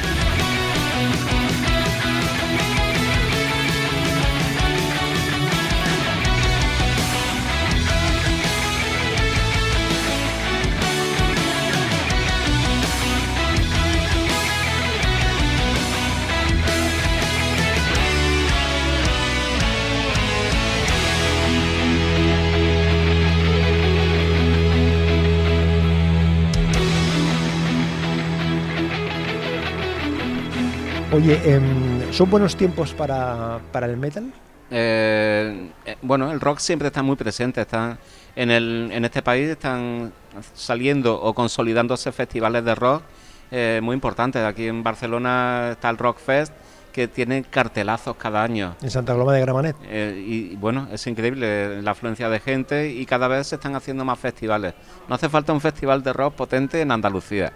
Oye, 31.15 31.39
em, 31.45 32.12
¿son 32.12 32.30
buenos 32.30 32.58
tiempos 32.58 32.93
para, 32.93 33.62
el 33.84 33.95
metal? 33.95 34.34
Eh, 34.69 35.69
eh, 35.86 35.95
bueno, 36.01 36.30
el 36.30 36.41
rock 36.41 36.60
siempre 36.60 36.89
está 36.89 37.01
muy 37.04 37.15
presente. 37.15 37.62
Está 37.62 37.97
en, 38.36 38.51
el, 38.51 38.89
en 38.91 39.06
este 39.06 39.21
país 39.21 39.47
están 39.47 40.12
saliendo 40.54 41.15
o 41.21 41.34
consolidándose 41.34 42.12
festivales 42.12 42.65
de 42.65 42.75
rock 42.75 43.04
eh, 43.49 43.80
muy 43.82 43.93
importantes. 43.93 44.43
Aquí 44.43 44.67
en 44.67 44.84
Barcelona 44.84 45.69
está 45.71 45.89
el 45.89 45.97
Rock 45.97 46.17
Fest 46.17 46.51
que 46.91 47.08
tiene 47.08 47.43
cartelazos 47.43 48.17
cada 48.17 48.43
año. 48.43 48.75
En 48.82 48.91
Santa 48.91 49.13
Coloma 49.13 49.32
de 49.32 49.39
Gramanet. 49.39 49.78
y, 50.17 50.58
bueno, 50.58 50.89
es 50.91 51.08
increíble 51.08 51.82
la 51.82 51.91
afluencia 51.91 52.28
de 52.28 52.41
gente 52.41 52.91
y 52.91 53.06
cada 53.06 53.30
vez 53.30 53.47
se 53.47 53.56
están 53.56 53.73
haciendo 53.75 54.04
más 54.04 54.19
festivales. 54.19 54.73
No 55.08 55.15
hace 55.15 55.30
falta 55.30 55.54
un 55.54 55.62
festival 55.62 56.04
de 56.04 56.12
rock 56.12 56.36
potente 56.36 56.82
en 56.82 56.91
Andalucía 56.91 57.54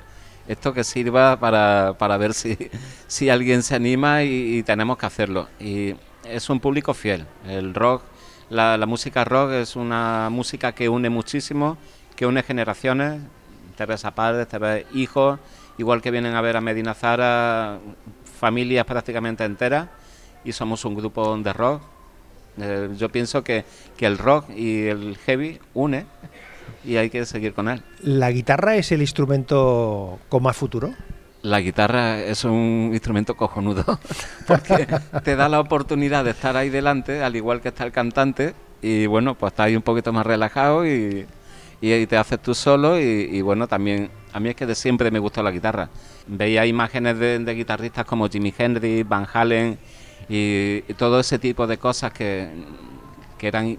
esto 0.50 0.74
que 0.74 0.84
sirva 0.84 1.40
para, 1.40 1.94
para 1.98 2.18
ver 2.18 2.34
si, 2.34 2.58
si 3.08 3.30
alguien 3.30 3.62
se 3.64 3.76
anima 3.76 4.24
y, 4.24 4.64
tenemos 4.64 4.98
que 4.98 5.06
hacerlo. 5.06 5.48
Y 5.60 5.96
es 6.26 6.50
un 6.50 6.60
público 6.60 6.94
fiel. 6.94 7.26
El 7.48 7.74
rock, 7.76 8.02
la, 8.50 8.84
música 8.88 9.24
rock 9.24 9.52
es 9.52 9.76
una 9.76 10.30
música 10.32 10.74
que 10.74 10.90
une 10.90 11.10
muchísimo, 11.10 11.78
que 12.16 12.26
une 12.26 12.42
generaciones. 12.42 13.22
Te 13.78 13.86
ves 13.86 14.04
a 14.06 14.16
padres, 14.16 14.48
te 14.48 14.58
ves 14.58 14.86
hijos, 14.94 15.40
igual 15.78 16.02
que 16.02 16.12
vienen 16.12 16.34
a 16.34 16.42
ver 16.42 16.58
a 16.58 16.62
Medina 16.62 16.96
Zara, 16.96 17.78
familias 18.40 18.86
prácticamente 18.86 19.46
enteras, 19.46 19.88
y 20.44 20.52
somos 20.52 20.84
un 20.84 20.96
grupo 20.96 21.38
de 21.38 21.54
rock 21.54 21.82
Eh, 22.62 22.90
yo 22.98 23.10
pienso 23.10 23.44
que, 23.44 23.64
que 23.96 24.06
el 24.06 24.18
rock 24.18 24.50
y 24.50 24.88
el 24.88 25.18
heavy 25.26 25.60
une 25.74 26.06
y 26.84 26.98
hay 26.98 27.10
que 27.10 27.26
seguir 27.26 27.54
con 27.54 27.70
él. 27.70 27.82
¿La 28.02 28.32
guitarra 28.32 28.76
es 28.76 28.92
el 28.92 29.02
instrumento 29.02 30.20
con 30.30 30.44
más 30.44 30.56
futuro? 30.56 30.94
La 31.42 31.62
guitarra 31.62 32.20
es 32.20 32.44
un 32.44 32.90
instrumento 32.92 33.36
cojonudo 33.36 33.84
porque 34.48 34.88
te 35.24 35.36
da 35.36 35.48
la 35.48 35.60
oportunidad 35.60 36.24
de 36.24 36.32
estar 36.32 36.58
ahí 36.58 36.70
delante, 36.70 37.24
al 37.24 37.36
igual 37.36 37.62
que 37.62 37.70
está 37.70 37.86
el 37.86 37.92
cantante, 37.92 38.54
y 38.82 39.06
bueno, 39.06 39.36
pues 39.36 39.54
estás 39.54 39.68
ahí 39.68 39.76
un 39.76 39.82
poquito 39.82 40.12
más 40.12 40.26
relajado 40.26 40.86
y, 40.86 41.26
y 41.82 42.06
te 42.08 42.18
haces 42.18 42.42
tú 42.42 42.54
solo 42.54 43.00
y, 43.00 43.42
bueno, 43.42 43.68
también 43.68 44.10
a 44.34 44.40
mí 44.40 44.50
es 44.50 44.56
que 44.56 44.66
de 44.66 44.76
siempre 44.76 45.12
me 45.12 45.20
gustó 45.20 45.42
la 45.42 45.52
guitarra. 45.52 45.90
Veía 46.28 46.66
imágenes 46.66 47.18
de, 47.18 47.54
guitarristas 47.54 48.06
como 48.06 48.30
Jimi 48.30 48.54
Hendrix, 48.58 49.08
Van 49.08 49.26
Halen 49.32 49.78
y, 50.28 50.82
todo 50.98 51.20
ese 51.20 51.40
tipo 51.40 51.68
de 51.68 51.78
cosas 51.78 52.12
que, 52.12 52.50
que 53.40 53.48
eran 53.48 53.78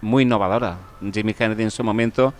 muy 0.00 0.22
innovadoras. 0.22 0.76
Jimi 1.12 1.34
Hendrix 1.36 1.64
en 1.64 1.70
su 1.72 1.82
momento 1.82 2.32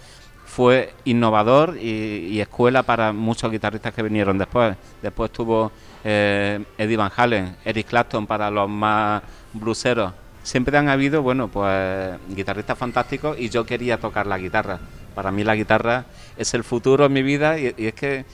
fue 0.49 0.95
innovador 1.05 1.77
y, 1.81 2.41
escuela 2.41 2.83
para 2.83 3.13
muchos 3.13 3.51
guitarristas 3.51 3.93
que 3.93 4.03
vinieron 4.03 4.39
después. 4.39 4.77
Después 5.03 5.31
tuvo 5.31 5.73
eh, 6.05 6.65
Eddie 6.77 6.97
Van 6.97 7.11
Halen, 7.15 7.57
Eric 7.65 7.89
Clapton 7.89 8.27
para 8.27 8.51
los 8.51 8.69
más 8.69 9.23
bluseros. 9.53 10.13
Siempre 10.43 10.79
han 10.79 10.89
habido, 10.89 11.23
bueno, 11.23 11.49
pues 11.49 12.19
guitarristas 12.29 12.79
fantásticos 12.79 13.39
y 13.39 13.51
yo 13.51 13.65
quería 13.67 13.99
tocar 13.99 14.27
la 14.27 14.39
guitarra. 14.39 14.79
Para 15.15 15.31
mí 15.33 15.45
la 15.45 15.55
guitarra 15.55 16.07
es 16.37 16.55
el 16.55 16.65
futuro 16.65 17.07
en 17.07 17.13
mi 17.13 17.23
vida 17.23 17.59
y, 17.59 17.75
es 17.77 17.95
que 17.95 18.25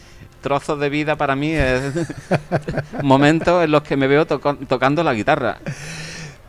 trozos 0.41 0.79
de 0.79 0.91
vida 0.91 1.17
para 1.17 1.35
mí 1.35 1.53
es 1.53 1.93
momentos 3.03 3.65
en 3.65 3.71
los 3.71 3.83
que 3.83 3.97
me 3.97 4.07
veo 4.07 4.27
tocando 4.27 5.03
la 5.03 5.15
guitarra. 5.15 5.59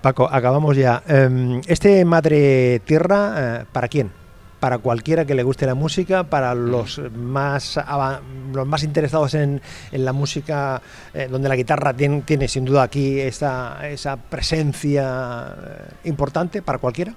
Paco, 0.05 0.29
acabamos 0.31 0.77
ya. 0.77 1.01
Em, 1.07 1.61
este 1.65 2.05
Madre 2.05 2.79
Tierra, 2.85 3.33
eh, 3.37 3.65
¿para 3.71 3.87
quién? 3.87 4.11
para 4.59 4.77
cualquiera 4.77 5.25
que 5.25 5.33
le 5.33 5.41
guste 5.41 5.65
la 5.65 5.73
música, 5.73 6.25
para 6.25 6.53
los 6.53 7.01
más, 7.11 7.79
los 8.53 8.67
más 8.67 8.83
interesados 8.83 9.33
en, 9.33 9.61
la 9.91 10.13
música, 10.13 10.79
eh, 11.13 11.27
donde 11.29 11.49
la 11.49 11.55
guitarra 11.55 11.91
tiene, 11.93 12.21
tiene, 12.21 12.47
sin 12.47 12.65
duda 12.65 12.83
aquí 12.83 13.19
esa, 13.19 13.79
esa 13.87 14.17
presencia 14.17 15.55
eh, 15.57 16.09
importante, 16.09 16.61
para 16.61 16.77
cualquiera. 16.77 17.13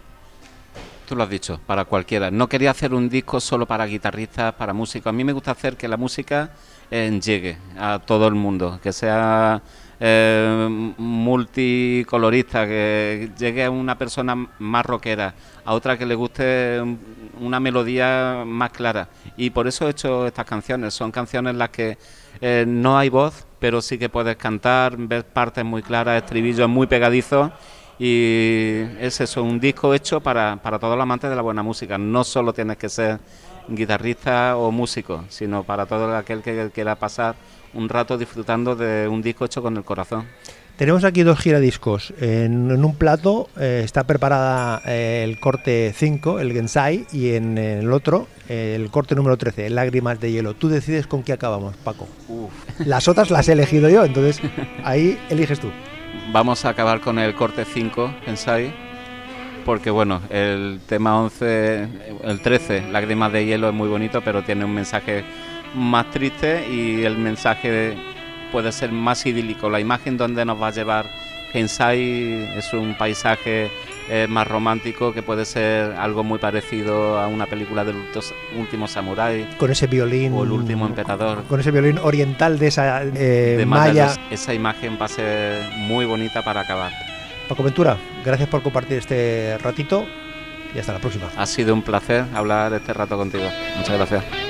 Tú 1.07 1.15
lo 1.15 1.25
has 1.25 1.31
dicho, 1.31 1.61
para 1.67 1.85
cualquiera. 1.85 2.31
No 2.31 2.49
quería 2.49 2.71
hacer 2.71 2.95
un 2.95 3.11
disco 3.11 3.39
solo 3.39 3.67
para 3.67 3.85
guitarristas, 3.87 4.55
para 4.55 4.73
músicos. 4.73 5.09
A 5.09 5.13
mí 5.13 5.25
me 5.25 5.33
gusta 5.33 5.51
hacer 5.51 5.77
que 5.77 5.89
la 5.89 5.99
música 5.99 6.51
eh, 6.91 7.19
llegue 7.23 7.59
a 7.79 7.99
todo 7.99 8.29
el 8.29 8.35
mundo, 8.35 8.81
que 8.83 8.93
sea 8.93 9.63
eh, 10.01 10.95
multicolorista, 10.97 12.67
que 12.67 13.31
llegue 13.39 13.65
a 13.65 13.71
una 13.71 13.99
persona 13.99 14.49
más 14.59 14.87
rockera, 14.87 15.35
a 15.65 15.75
otra 15.75 15.99
que 15.99 16.07
le 16.07 16.15
guste 16.15 16.81
una 17.41 17.61
melodía 17.61 18.45
más 18.47 18.71
clara. 18.71 19.09
Y 19.37 19.51
por 19.51 19.67
eso 19.67 19.87
he 19.87 19.91
hecho 19.91 20.27
estas 20.27 20.47
canciones. 20.47 20.95
Son 20.95 21.11
canciones 21.11 21.53
en 21.53 21.59
las 21.59 21.71
que 21.71 21.99
eh, 22.41 22.65
no 22.67 22.99
hay 22.99 23.09
voz, 23.09 23.47
pero 23.59 23.83
sí 23.83 23.99
que 23.99 24.09
puedes 24.09 24.37
cantar, 24.37 24.97
ver 24.97 25.25
partes 25.25 25.65
muy 25.65 25.83
claras, 25.83 26.23
estribillos 26.23 26.69
muy 26.69 26.87
pegadizos. 26.87 27.51
Y 27.99 28.83
es 29.01 29.21
eso, 29.21 29.43
un 29.43 29.59
disco 29.59 29.93
hecho 29.93 30.21
para, 30.21 30.57
para 30.63 30.79
todos 30.79 30.97
los 30.97 31.03
amantes 31.03 31.29
de 31.29 31.35
la 31.35 31.43
buena 31.43 31.65
música. 31.65 31.99
No 31.99 32.23
solo 32.23 32.53
tienes 32.53 32.77
que 32.77 32.89
ser 32.89 33.19
guitarrista 33.69 34.57
o 34.57 34.71
músico, 34.71 35.25
sino 35.29 35.65
para 35.65 35.87
todo 35.87 36.17
aquel 36.17 36.43
que 36.43 36.71
quiera 36.73 36.97
pasar 36.97 37.37
un 37.75 37.89
rato 37.89 38.17
disfrutando 38.17 38.75
de 38.75 39.09
un 39.09 39.23
disco 39.23 39.45
hecho 39.45 39.63
con 39.63 39.77
el 39.77 39.85
corazón. 39.85 40.27
Tenemos 40.79 41.03
aquí 41.03 41.25
dos 41.25 41.41
giradiscos. 41.41 42.15
En, 42.21 42.71
un 42.71 42.95
plato 42.95 43.49
eh, 43.59 43.83
está 43.85 44.05
preparada 44.05 44.81
eh, 44.87 45.25
el 45.25 45.41
corte 45.41 45.93
5, 45.93 46.39
el 46.39 46.53
Gensai, 46.53 47.05
y 47.11 47.31
en, 47.31 47.59
el 47.59 47.93
otro 47.93 48.29
el 48.49 48.89
corte 48.91 49.17
número 49.17 49.37
13, 49.37 49.71
Lágrimas 49.71 50.21
de 50.21 50.31
hielo. 50.31 50.55
Tú 50.55 50.69
decides 50.69 51.09
con 51.09 51.25
qué 51.25 51.33
acabamos, 51.33 51.77
Paco. 51.79 52.09
Las 52.79 53.09
otras 53.09 53.31
las 53.33 53.49
he 53.49 53.53
elegido 53.53 53.89
yo, 53.89 54.05
entonces 54.05 54.41
ahí 54.85 55.19
eliges 55.31 55.59
tú. 55.59 55.69
Vamos 56.33 56.65
a 56.65 56.69
acabar 56.69 57.01
con 57.01 57.19
el 57.19 57.35
corte 57.35 57.65
5, 57.65 58.15
Gensai, 58.25 58.73
porque 59.69 59.91
bueno, 59.91 60.23
el 60.31 60.81
tema 60.87 61.21
11, 61.21 61.89
el 62.25 62.41
13, 62.41 62.91
Lágrimas 62.91 63.31
de 63.35 63.45
hielo, 63.45 63.69
es 63.69 63.75
muy 63.75 63.87
bonito, 63.87 64.23
pero 64.25 64.43
tiene 64.43 64.65
un 64.65 64.73
mensaje 64.73 65.25
más 65.75 66.11
triste 66.11 66.67
y 66.67 67.05
el 67.05 67.19
mensaje 67.19 67.95
puede 68.51 68.73
ser 68.73 68.93
más 68.93 69.27
idílico. 69.27 69.69
La 69.69 69.79
imagen 69.79 70.17
donde 70.17 70.47
nos 70.47 70.59
va 70.59 70.69
a 70.69 70.71
llevar 70.71 71.11
Hensai 71.53 72.49
es 72.57 72.73
un 72.73 72.97
paisaje 72.97 73.71
eh, 74.09 74.27
más 74.27 74.49
romántico 74.49 75.13
que 75.13 75.23
puede 75.23 75.45
ser 75.45 75.93
algo 75.99 76.25
muy 76.25 76.39
parecido 76.39 77.19
a 77.19 77.27
una 77.27 77.45
película 77.45 77.85
del 77.85 77.97
último 78.59 78.89
samurái. 78.89 79.47
Con 79.59 79.71
ese 79.71 79.87
violín. 79.87 80.33
O 80.33 80.45
el 80.45 80.53
último 80.53 80.87
emperador. 80.87 81.45
Con 81.45 81.61
ese 81.61 81.73
violín 81.73 81.99
oriental 81.99 82.59
de 82.59 82.69
esa 82.69 83.03
eh, 83.05 83.63
maya. 83.67 84.15
Esa 84.31 84.55
imagen 84.55 84.97
va 84.99 85.05
a 85.05 85.09
ser 85.09 85.63
muy 85.77 86.07
bonita 86.07 86.41
para 86.43 86.63
acabar. 86.63 87.18
Paco 87.49 87.63
Ventura, 87.63 87.97
gracias 88.25 88.49
por 88.49 88.63
compartir 88.63 88.99
este 88.99 89.57
ratito 89.59 90.07
y 90.75 90.79
hasta 90.79 90.93
la 90.93 90.99
próxima. 90.99 91.31
Ha 91.37 91.47
sido 91.47 91.73
un 91.73 91.83
placer 91.83 92.25
hablar 92.35 92.75
este 92.75 92.93
rato 92.93 93.17
contigo. 93.17 93.45
Muchas 93.77 93.97
gracias. 93.97 94.48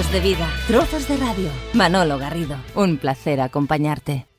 Trozos 0.00 0.14
de 0.14 0.20
vida, 0.20 0.48
trozos 0.66 1.08
de 1.08 1.16
radio. 1.18 1.50
Manolo 1.74 2.16
Garrido, 2.16 2.56
un 2.74 2.96
placer 2.96 3.38
acompañarte. 3.38 4.29